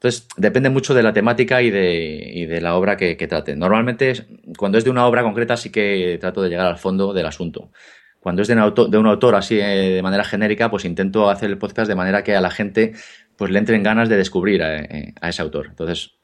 Entonces, 0.02 0.26
depende 0.36 0.68
mucho 0.68 0.94
de 0.94 1.02
la 1.04 1.12
temática 1.12 1.62
y 1.62 1.70
de, 1.70 2.46
de 2.48 2.60
la 2.60 2.74
obra 2.74 2.96
que, 2.96 3.14
trate. 3.14 3.54
Normalmente, 3.54 4.26
cuando 4.58 4.76
es 4.76 4.82
de 4.82 4.90
una 4.90 5.06
obra 5.06 5.22
concreta, 5.22 5.56
sí 5.56 5.70
que 5.70 6.18
trato 6.20 6.42
de 6.42 6.48
llegar 6.48 6.66
al 6.66 6.76
fondo 6.76 7.12
del 7.12 7.24
asunto. 7.26 7.70
Cuando 8.18 8.42
es 8.42 8.48
de 8.48 8.54
un 8.54 8.60
autor, 8.60 8.90
de 8.90 8.98
un 8.98 9.06
autor 9.06 9.36
así 9.36 9.60
eh, 9.60 9.90
de 9.94 10.02
manera 10.02 10.24
genérica, 10.24 10.68
pues 10.70 10.84
intento 10.86 11.30
hacer 11.30 11.50
el 11.50 11.58
podcast 11.58 11.88
de 11.88 11.94
manera 11.94 12.24
que 12.24 12.34
a 12.34 12.40
la 12.40 12.50
gente 12.50 12.94
pues 13.36 13.52
le 13.52 13.60
entren 13.60 13.84
ganas 13.84 14.08
de 14.08 14.16
descubrir 14.16 14.64
a, 14.64 14.80
eh, 14.80 15.14
a 15.20 15.28
ese 15.28 15.40
autor. 15.40 15.66
Entonces, 15.68 16.18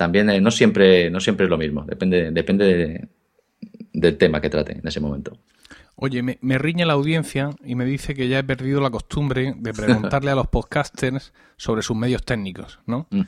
también 0.00 0.30
eh, 0.30 0.40
no 0.40 0.50
siempre 0.50 1.10
no 1.10 1.20
siempre 1.20 1.44
es 1.44 1.50
lo 1.50 1.58
mismo. 1.58 1.84
Depende, 1.84 2.30
depende 2.30 2.64
de- 2.64 3.08
del 3.92 4.16
tema 4.16 4.40
que 4.40 4.48
trate 4.48 4.78
en 4.78 4.88
ese 4.88 4.98
momento. 4.98 5.36
Oye, 5.96 6.22
me, 6.22 6.38
me 6.40 6.56
riñe 6.56 6.86
la 6.86 6.94
audiencia 6.94 7.50
y 7.62 7.74
me 7.74 7.84
dice 7.84 8.14
que 8.14 8.26
ya 8.28 8.38
he 8.38 8.44
perdido 8.44 8.80
la 8.80 8.88
costumbre 8.88 9.52
de 9.58 9.74
preguntarle 9.74 10.30
a 10.30 10.34
los 10.34 10.46
podcasters 10.46 11.34
sobre 11.58 11.82
sus 11.82 11.94
medios 11.98 12.24
técnicos, 12.24 12.78
¿no? 12.86 13.06
Mm. 13.10 13.20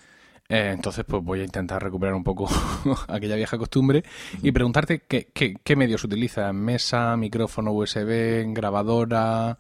Eh, 0.48 0.70
entonces, 0.72 1.04
pues 1.06 1.22
voy 1.22 1.40
a 1.40 1.44
intentar 1.44 1.82
recuperar 1.82 2.14
un 2.14 2.24
poco 2.24 2.48
aquella 3.08 3.37
vieja 3.37 3.58
costumbre 3.58 4.02
y 4.42 4.50
preguntarte 4.52 5.02
qué, 5.06 5.28
qué, 5.35 5.56
qué 5.62 5.76
medios 5.76 6.04
utilizas. 6.04 6.54
¿Mesa, 6.54 7.14
micrófono 7.18 7.72
USB, 7.72 8.44
grabadora? 8.54 9.58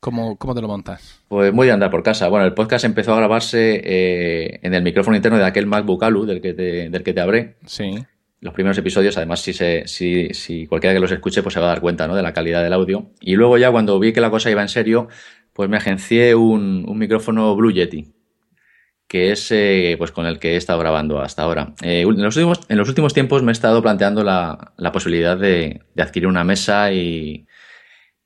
¿Cómo, 0.00 0.36
cómo 0.36 0.54
te 0.54 0.62
lo 0.62 0.68
montas? 0.68 1.20
Pues 1.28 1.52
muy 1.52 1.66
de 1.66 1.74
andar 1.74 1.90
por 1.90 2.02
casa. 2.02 2.28
Bueno, 2.28 2.46
el 2.46 2.54
podcast 2.54 2.86
empezó 2.86 3.12
a 3.12 3.18
grabarse 3.18 3.82
eh, 3.84 4.58
en 4.62 4.72
el 4.72 4.82
micrófono 4.82 5.14
interno 5.14 5.36
de 5.36 5.44
aquel 5.44 5.66
MacBook 5.66 6.02
Alu 6.02 6.24
del 6.24 6.40
que 6.40 6.54
te, 6.54 6.88
del 6.88 7.02
que 7.02 7.12
te 7.12 7.20
hablé. 7.20 7.56
Sí. 7.66 7.98
los 8.40 8.54
primeros 8.54 8.78
episodios, 8.78 9.18
además, 9.18 9.40
si, 9.40 9.52
se, 9.52 9.86
si, 9.86 10.32
si 10.32 10.66
cualquiera 10.66 10.94
que 10.94 11.00
los 11.00 11.12
escuche, 11.12 11.42
pues 11.42 11.52
se 11.52 11.60
va 11.60 11.66
a 11.66 11.68
dar 11.68 11.82
cuenta 11.82 12.08
¿no? 12.08 12.16
de 12.16 12.22
la 12.22 12.32
calidad 12.32 12.62
del 12.62 12.72
audio. 12.72 13.10
Y 13.20 13.36
luego 13.36 13.58
ya 13.58 13.70
cuando 13.70 13.98
vi 14.00 14.14
que 14.14 14.22
la 14.22 14.30
cosa 14.30 14.50
iba 14.50 14.62
en 14.62 14.70
serio, 14.70 15.08
pues 15.52 15.68
me 15.68 15.76
agencié 15.76 16.34
un, 16.34 16.86
un 16.88 16.98
micrófono 16.98 17.54
Blue 17.54 17.70
Yeti, 17.70 18.14
que 19.06 19.32
es 19.32 19.52
eh, 19.52 19.96
pues 19.98 20.12
con 20.12 20.24
el 20.24 20.38
que 20.38 20.54
he 20.54 20.56
estado 20.56 20.78
grabando 20.78 21.20
hasta 21.20 21.42
ahora. 21.42 21.74
Eh, 21.82 22.06
en, 22.08 22.22
los 22.22 22.36
últimos, 22.36 22.60
en 22.70 22.78
los 22.78 22.88
últimos 22.88 23.12
tiempos 23.12 23.42
me 23.42 23.50
he 23.50 23.52
estado 23.52 23.82
planteando 23.82 24.24
la, 24.24 24.72
la 24.78 24.92
posibilidad 24.92 25.36
de, 25.36 25.82
de 25.94 26.02
adquirir 26.02 26.26
una 26.26 26.44
mesa 26.44 26.90
y, 26.90 27.46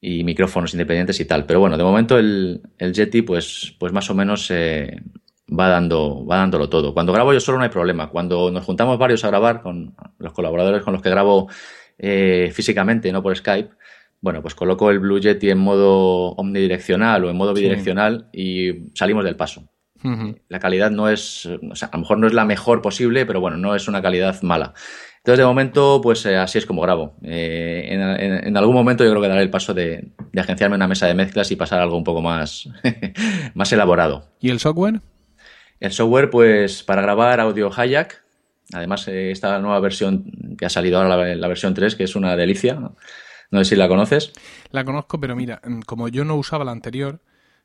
y 0.06 0.22
micrófonos 0.22 0.74
independientes 0.74 1.18
y 1.20 1.24
tal. 1.24 1.46
Pero 1.46 1.60
bueno, 1.60 1.78
de 1.78 1.84
momento 1.84 2.18
el, 2.18 2.60
el 2.78 2.92
Yeti, 2.92 3.22
pues, 3.22 3.74
pues 3.78 3.92
más 3.92 4.10
o 4.10 4.14
menos 4.14 4.50
eh, 4.50 5.00
va, 5.48 5.68
dando, 5.68 6.26
va 6.26 6.36
dándolo 6.36 6.68
todo. 6.68 6.92
Cuando 6.92 7.12
grabo 7.12 7.32
yo 7.32 7.40
solo 7.40 7.56
no 7.58 7.64
hay 7.64 7.70
problema. 7.70 8.10
Cuando 8.10 8.50
nos 8.50 8.64
juntamos 8.64 8.98
varios 8.98 9.24
a 9.24 9.28
grabar 9.28 9.62
con 9.62 9.94
los 10.18 10.32
colaboradores 10.34 10.82
con 10.82 10.92
los 10.92 11.02
que 11.02 11.08
grabo 11.10 11.48
eh, 11.96 12.50
físicamente, 12.52 13.10
no 13.12 13.22
por 13.22 13.34
Skype, 13.34 13.70
bueno, 14.20 14.42
pues 14.42 14.54
coloco 14.54 14.90
el 14.90 14.98
Blue 14.98 15.20
Yeti 15.20 15.48
en 15.50 15.58
modo 15.58 16.32
omnidireccional 16.32 17.24
o 17.24 17.30
en 17.30 17.36
modo 17.36 17.54
Sí. 17.54 17.62
bidireccional 17.62 18.28
y 18.32 18.90
salimos 18.94 19.24
del 19.24 19.36
paso. 19.36 19.70
Ujú. 20.04 20.36
La 20.48 20.58
calidad 20.60 20.90
no 20.90 21.08
es, 21.08 21.46
o 21.46 21.74
sea, 21.74 21.88
a 21.88 21.96
lo 21.96 22.00
mejor 22.02 22.18
no 22.18 22.26
es 22.26 22.34
la 22.34 22.44
mejor 22.44 22.82
posible, 22.82 23.24
pero 23.26 23.40
bueno, 23.40 23.56
no 23.56 23.74
es 23.74 23.88
una 23.88 24.02
calidad 24.02 24.40
mala. 24.42 24.74
Entonces, 25.18 25.38
de 25.38 25.46
momento, 25.46 26.00
pues 26.02 26.26
eh, 26.26 26.36
así 26.36 26.58
es 26.58 26.66
como 26.66 26.82
grabo. 26.82 27.16
Eh, 27.22 27.86
en, 27.88 28.00
en- 28.02 28.46
en 28.48 28.56
algún 28.58 28.74
momento 28.74 29.02
yo 29.04 29.10
creo 29.10 29.22
que 29.22 29.28
daré 29.28 29.40
el 29.42 29.48
paso 29.50 29.72
de, 29.72 30.10
de 30.32 30.40
agenciarme 30.40 30.76
una 30.76 30.86
mesa 30.86 31.06
de 31.06 31.14
mezclas 31.14 31.50
y 31.50 31.56
pasar 31.56 31.80
a 31.80 31.84
algo 31.84 31.96
un 31.96 32.04
poco 32.04 32.20
más, 32.20 32.68
más 33.54 33.72
elaborado. 33.72 34.28
¿Y 34.40 34.50
el 34.50 34.60
software? 34.60 35.00
El 35.80 35.92
software, 35.92 36.28
pues 36.30 36.82
para 36.82 37.00
grabar 37.02 37.40
audio 37.40 37.70
Hayak, 37.74 38.22
además 38.74 39.08
eh, 39.08 39.30
esta 39.30 39.58
nueva 39.60 39.80
versión 39.80 40.56
que 40.58 40.66
ha 40.66 40.70
salido 40.70 40.98
ahora, 41.00 41.16
la, 41.16 41.34
la 41.34 41.48
versión 41.48 41.72
3, 41.74 41.96
que 41.96 42.04
es 42.04 42.14
una 42.16 42.36
delicia. 42.36 42.74
No, 42.74 42.94
No 43.50 43.58
sé 43.64 43.70
si 43.70 43.76
la 43.76 43.88
conoces. 43.88 44.32
La 44.70 44.84
conozco, 44.84 45.18
pero 45.20 45.34
mira, 45.36 45.60
como 45.86 46.08
yo 46.08 46.24
no 46.26 46.36
usaba 46.36 46.64
la 46.66 46.72
anterior, 46.72 47.20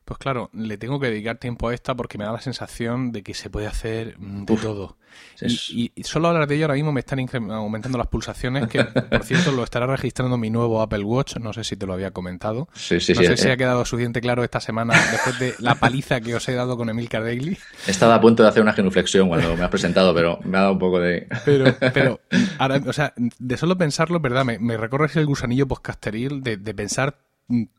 pues 0.10 0.17
claro, 0.17 0.50
le 0.54 0.80
tengo 0.80 1.00
que 1.00 1.06
dedicar 1.06 1.38
tiempo 1.38 1.67
a 1.69 1.74
esta 1.76 1.95
porque 1.95 2.17
me 2.17 2.24
da 2.26 2.32
la 2.32 2.41
sensación 2.41 3.12
de 3.12 3.22
que 3.22 3.36
se 3.36 3.52
puede 3.52 3.67
hacer 3.67 4.15
mm, 4.17 4.45
de 4.45 4.54
Uf, 4.54 4.62
todo. 4.63 4.98
es- 5.39 5.69
Y, 5.69 5.91
solo 6.04 6.30
hablar 6.30 6.48
de 6.48 6.56
ello 6.56 6.65
ahora 6.65 6.74
mismo 6.74 6.91
me 6.91 7.02
están 7.02 7.19
aumentando 7.52 8.00
las 8.00 8.08
pulsaciones, 8.08 8.67
que 8.67 8.84
por 9.12 9.24
cierto 9.24 9.52
lo 9.52 9.63
estará 9.63 9.86
registrando 9.86 10.36
mi 10.36 10.50
nuevo 10.50 10.82
Apple 10.82 11.04
Watch, 11.04 11.38
no 11.38 11.54
sé 11.54 11.63
si 11.63 11.78
te 11.78 11.86
lo 11.86 11.93
había 11.93 12.10
comentado. 12.10 12.69
Sí, 12.74 13.00
sí, 13.00 13.13
no 13.13 13.22
sí. 13.22 13.28
sé 13.28 13.38
si 13.38 13.48
eh, 13.50 13.52
ha 13.52 13.58
quedado 13.58 13.86
suficiente 13.86 14.19
claro 14.19 14.43
esta 14.43 14.60
semana 14.60 14.95
después 15.12 15.39
de 15.39 15.54
la 15.60 15.76
paliza 15.76 16.19
que 16.22 16.34
os 16.34 16.50
he 16.50 16.56
dado 16.56 16.76
con 16.76 16.89
Emilcar 16.89 17.24
Daily. 17.24 17.56
He 17.88 17.91
estado 17.91 18.13
a 18.13 18.19
punto 18.19 18.41
de 18.41 18.50
hacer 18.50 18.63
una 18.63 18.74
genuflexión 18.74 19.28
cuando 19.30 19.56
me 19.56 19.63
has 19.63 19.69
presentado, 19.69 20.12
pero 20.15 20.39
me 20.43 20.58
ha 20.58 20.62
dado 20.62 20.74
un 20.74 20.80
poco 20.80 21.00
de... 21.00 21.28
Pero, 21.45 21.65
pero 21.93 22.19
ahora, 22.58 22.82
o 22.88 22.93
sea, 22.93 23.13
de 23.15 23.58
solo 23.58 23.78
pensarlo, 23.78 24.19
¿verdad? 24.19 24.43
Me, 24.43 24.58
me 24.58 24.76
recorre 24.76 25.06
así 25.06 25.19
el 25.19 25.28
gusanillo 25.28 25.67
podcasteril 25.67 26.41
de, 26.41 26.58
de 26.58 26.74
pensar 26.74 27.19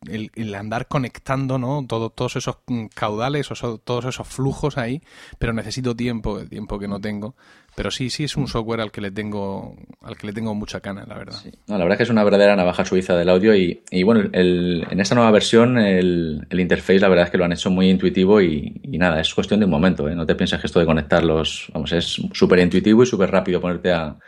el, 0.07 0.55
andar 0.55 0.89
conectando, 0.89 1.59
¿no? 1.59 1.85
Todo, 1.87 2.11
todos 2.11 2.37
esos 2.37 2.59
caudales, 2.95 3.49
todos 3.85 4.05
esos 4.05 4.27
flujos 4.27 4.79
ahí, 4.79 5.03
pero 5.39 5.53
necesito 5.53 5.95
tiempo, 5.95 6.39
el 6.39 6.49
tiempo 6.49 6.79
que 6.79 6.89
no 6.89 7.01
tengo. 7.01 7.35
Pero 7.77 7.91
sí, 7.91 8.11
sí 8.11 8.25
es 8.25 8.37
un 8.37 8.49
software 8.49 8.81
al 8.81 8.91
que 8.91 9.01
le 9.01 9.11
tengo, 9.11 9.77
al 10.03 10.17
que 10.19 10.27
le 10.27 10.33
tengo 10.33 10.55
mucha 10.55 10.81
cana, 10.81 11.05
la 11.07 11.17
verdad. 11.17 11.39
No, 11.69 11.79
la 11.79 11.85
verdad 11.85 11.93
es 11.93 11.97
que 11.99 12.03
es 12.03 12.11
una 12.11 12.25
verdadera 12.25 12.57
navaja 12.57 12.85
suiza 12.85 13.17
del 13.17 13.29
audio 13.29 13.55
y, 13.55 14.03
bueno, 14.03 14.29
en 14.33 15.01
esta 15.01 15.15
nueva 15.15 15.31
versión 15.31 15.79
el, 15.79 16.47
el, 16.51 16.61
interface 16.61 16.99
la 16.99 17.09
verdad 17.09 17.27
es 17.27 17.31
que 17.31 17.39
lo 17.39 17.45
han 17.45 17.53
hecho 17.53 17.71
muy 17.71 17.89
intuitivo 17.89 18.41
y, 18.41 18.81
nada, 18.85 19.21
es 19.21 19.33
cuestión 19.33 19.61
de 19.61 19.67
un 19.67 19.71
momento, 19.71 20.09
¿eh? 20.09 20.17
No 20.17 20.27
te 20.27 20.35
pienses 20.35 20.61
que 20.61 20.67
esto 20.67 20.81
de 20.81 20.87
conectarlos, 20.87 21.71
vamos, 21.73 21.93
es 21.93 22.21
súper 22.33 22.59
intuitivo 22.59 23.05
y 23.05 23.07
súper 23.07 23.31
rápido 23.31 23.61
ponerte 23.61 23.93
a, 23.93 24.19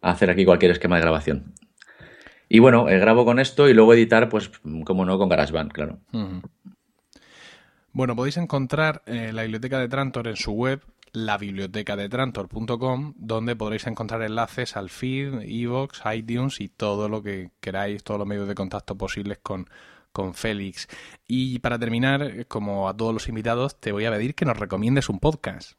hacer 0.00 0.30
aquí 0.30 0.44
cualquier 0.44 0.72
esquema 0.72 0.96
de 0.96 1.02
grabación. 1.02 1.54
Y 2.48 2.60
bueno, 2.60 2.88
eh, 2.88 2.98
grabo 2.98 3.24
con 3.24 3.38
esto 3.38 3.68
y 3.68 3.74
luego 3.74 3.94
editar, 3.94 4.28
pues, 4.28 4.50
como 4.84 5.04
no, 5.04 5.18
con 5.18 5.28
GarageBand, 5.28 5.72
claro. 5.72 5.98
Bueno, 7.92 8.16
podéis 8.16 8.38
encontrar 8.38 9.02
eh, 9.06 9.32
la 9.32 9.42
biblioteca 9.42 9.78
de 9.78 9.88
Trantor 9.88 10.28
en 10.28 10.36
su 10.36 10.52
web, 10.52 10.82
labibliotecadetrantor.com, 11.12 13.14
donde 13.16 13.56
podréis 13.56 13.86
encontrar 13.86 14.22
enlaces 14.22 14.76
al 14.76 14.88
feed, 14.88 15.42
Evox, 15.42 16.02
iTunes 16.14 16.60
y 16.60 16.68
todo 16.68 17.08
lo 17.08 17.22
que 17.22 17.50
queráis, 17.60 18.02
todos 18.02 18.18
los 18.18 18.28
medios 18.28 18.48
de 18.48 18.54
contacto 18.54 18.96
posibles 18.96 19.38
con, 19.42 19.68
con 20.12 20.34
Félix. 20.34 20.88
Y 21.26 21.58
para 21.58 21.78
terminar, 21.78 22.46
como 22.46 22.88
a 22.88 22.96
todos 22.96 23.12
los 23.12 23.28
invitados, 23.28 23.78
te 23.78 23.92
voy 23.92 24.06
a 24.06 24.10
pedir 24.10 24.34
que 24.34 24.44
nos 24.44 24.58
recomiendes 24.58 25.08
un 25.08 25.18
podcast. 25.18 25.72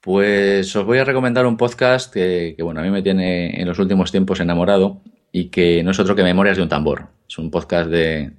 Pues 0.00 0.74
os 0.76 0.84
voy 0.84 0.98
a 0.98 1.04
recomendar 1.04 1.46
un 1.46 1.56
podcast 1.56 2.12
que, 2.12 2.56
bueno, 2.60 2.80
a 2.80 2.82
mí 2.82 2.90
me 2.90 3.02
tiene 3.02 3.60
en 3.60 3.66
los 3.66 3.78
últimos 3.78 4.12
tiempos 4.12 4.40
enamorado 4.40 5.00
y 5.34 5.46
que 5.46 5.82
no 5.82 5.90
es 5.90 5.98
otro 5.98 6.14
que 6.14 6.22
Memorias 6.22 6.56
de 6.56 6.62
un 6.62 6.68
tambor. 6.68 7.08
Es 7.28 7.38
un 7.38 7.50
podcast 7.50 7.90
de, 7.90 8.34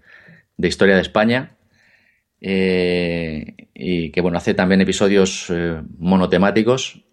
historia 0.57 0.95
de 0.95 1.01
España 1.01 1.57
eh, 2.39 3.67
y 3.73 4.11
que, 4.11 4.21
bueno, 4.21 4.37
hace 4.37 4.53
también 4.53 4.79
episodios 4.79 5.47
eh, 5.49 5.81
monotemáticos 5.97 7.03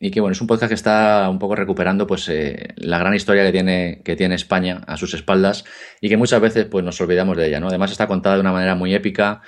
y 0.00 0.10
que, 0.10 0.22
bueno, 0.22 0.32
es 0.32 0.40
un 0.40 0.46
podcast 0.46 0.70
que 0.70 0.74
está 0.74 1.28
un 1.28 1.38
poco 1.38 1.54
recuperando 1.54 2.06
pues 2.06 2.30
eh, 2.30 2.68
la 2.76 2.98
gran 2.98 3.12
historia 3.12 3.44
que 3.44 3.52
tiene, 3.52 4.00
que 4.02 4.16
tiene 4.16 4.36
España 4.36 4.80
a 4.86 4.96
sus 4.96 5.12
espaldas 5.12 5.66
y 6.00 6.08
que 6.08 6.16
muchas 6.16 6.40
veces 6.40 6.64
pues 6.64 6.82
nos 6.82 6.98
olvidamos 7.02 7.36
de 7.36 7.48
ella, 7.48 7.60
¿no? 7.60 7.68
Además 7.68 7.90
está 7.90 8.06
contada 8.06 8.36
de 8.36 8.40
una 8.40 8.52
manera 8.52 8.74
muy 8.74 8.94
épica 8.94 9.42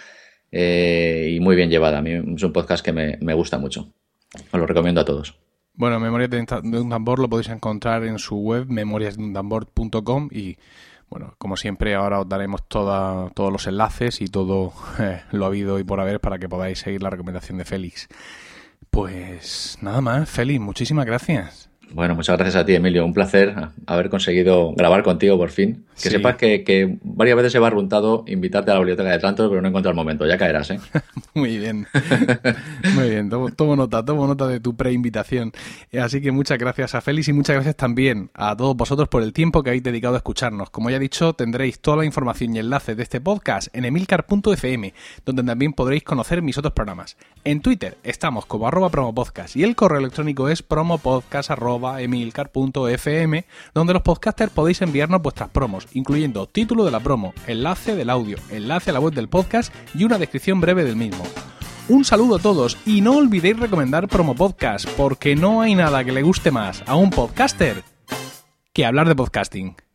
y 0.52 1.38
muy 1.40 1.56
bien 1.56 1.70
llevada. 1.70 1.96
A 1.96 2.02
mí 2.02 2.10
es 2.10 2.42
un 2.42 2.52
podcast 2.52 2.84
que 2.84 2.92
me 2.92 3.34
gusta 3.34 3.56
mucho. 3.56 3.94
Os 4.52 4.60
lo 4.60 4.66
recomiendo 4.66 5.00
a 5.00 5.06
todos. 5.06 5.34
Bueno, 5.74 5.98
Memorias 5.98 6.30
de 6.30 6.80
un 6.80 6.90
tambor 6.90 7.18
lo 7.18 7.28
podéis 7.28 7.48
encontrar 7.48 8.04
en 8.04 8.18
su 8.18 8.36
web, 8.36 8.66
memoriasdeundambor.com 8.68 10.28
y 10.30 10.58
bueno, 11.08 11.34
como 11.38 11.56
siempre 11.56 11.94
ahora 11.94 12.20
os 12.20 12.28
daremos 12.28 12.66
toda, 12.68 13.30
todos 13.30 13.52
los 13.52 13.66
enlaces 13.66 14.20
y 14.20 14.26
todo 14.26 14.72
eh, 14.98 15.22
lo 15.32 15.46
habido 15.46 15.78
y 15.78 15.84
por 15.84 16.00
haber 16.00 16.20
para 16.20 16.38
que 16.38 16.48
podáis 16.48 16.78
seguir 16.78 17.02
la 17.02 17.10
recomendación 17.10 17.58
de 17.58 17.64
Félix. 17.64 18.08
Pues 18.90 19.78
nada 19.80 20.00
más, 20.00 20.28
Félix, 20.28 20.60
muchísimas 20.60 21.06
gracias. 21.06 21.69
Bueno, 21.92 22.14
muchas 22.14 22.36
gracias 22.38 22.62
a 22.62 22.64
ti, 22.64 22.74
Emilio. 22.74 23.04
Un 23.04 23.12
placer 23.12 23.54
haber 23.86 24.10
conseguido 24.10 24.72
grabar 24.74 25.02
contigo 25.02 25.36
por 25.36 25.50
fin. 25.50 25.84
Que 26.00 26.08
sepas 26.08 26.36
que, 26.36 26.98
varias 27.02 27.36
veces 27.36 27.54
he 27.54 27.58
barruntado 27.58 28.24
invitarte 28.26 28.70
a 28.70 28.74
la 28.74 28.80
biblioteca 28.80 29.10
de 29.10 29.18
Trantor, 29.18 29.50
pero 29.50 29.60
no 29.60 29.68
he 29.68 29.70
encontrado 29.70 29.90
el 29.90 29.96
momento. 29.96 30.26
Ya 30.26 30.38
caerás, 30.38 30.70
¿eh? 30.70 30.80
Muy 31.34 31.58
bien. 31.58 31.86
Muy 32.94 33.10
bien. 33.10 33.28
Tomo, 33.28 33.76
nota, 33.76 34.04
tomo 34.04 34.26
nota 34.26 34.46
de 34.46 34.60
tu 34.60 34.76
preinvitación. 34.76 35.52
Así 36.00 36.20
que 36.20 36.32
muchas 36.32 36.58
gracias 36.58 36.94
a 36.94 37.00
Félix 37.00 37.28
y 37.28 37.32
muchas 37.32 37.56
gracias 37.56 37.76
también 37.76 38.30
a 38.34 38.56
todos 38.56 38.76
vosotros 38.76 39.08
por 39.08 39.22
el 39.22 39.32
tiempo 39.32 39.62
que 39.62 39.70
habéis 39.70 39.82
dedicado 39.82 40.14
a 40.14 40.18
escucharnos. 40.18 40.70
Como 40.70 40.90
ya 40.90 40.96
he 40.96 41.00
dicho, 41.00 41.34
tendréis 41.34 41.80
toda 41.80 41.98
la 41.98 42.04
información 42.04 42.54
y 42.56 42.60
enlaces 42.60 42.96
de 42.96 43.02
este 43.02 43.20
podcast 43.20 43.68
en 43.76 43.84
emilcar.fm, 43.84 44.94
donde 45.26 45.42
también 45.42 45.72
podréis 45.72 46.04
conocer 46.04 46.40
mis 46.40 46.56
otros 46.56 46.72
programas. 46.72 47.16
En 47.44 47.60
Twitter 47.60 47.98
estamos 48.04 48.46
como 48.46 48.68
arroba 48.68 48.90
promopodcast 48.90 49.56
y 49.56 49.64
el 49.64 49.76
correo 49.76 49.98
electrónico 49.98 50.48
es 50.48 50.62
emilcar.fm, 52.00 53.44
donde 53.74 53.92
los 53.92 54.02
podcasters 54.02 54.52
podéis 54.52 54.82
enviarnos 54.82 55.22
vuestras 55.22 55.50
promos, 55.50 55.86
incluyendo 55.92 56.46
título 56.46 56.84
de 56.84 56.90
la 56.90 57.00
promo, 57.00 57.34
enlace 57.46 57.96
del 57.96 58.10
audio, 58.10 58.38
enlace 58.50 58.90
a 58.90 58.92
la 58.92 59.00
web 59.00 59.14
del 59.14 59.28
podcast 59.28 59.74
y 59.94 60.04
una 60.04 60.18
descripción 60.18 60.60
breve 60.60 60.84
del 60.84 60.96
mismo. 60.96 61.24
Un 61.88 62.04
saludo 62.04 62.36
a 62.36 62.38
todos 62.38 62.76
y 62.86 63.00
no 63.00 63.16
olvidéis 63.16 63.58
recomendar 63.58 64.06
Promo 64.06 64.36
Podcast, 64.36 64.88
porque 64.96 65.34
no 65.34 65.60
hay 65.60 65.74
nada 65.74 66.04
que 66.04 66.12
le 66.12 66.22
guste 66.22 66.52
más 66.52 66.84
a 66.86 66.94
un 66.94 67.10
podcaster 67.10 67.82
que 68.72 68.86
hablar 68.86 69.08
de 69.08 69.16
podcasting. 69.16 69.89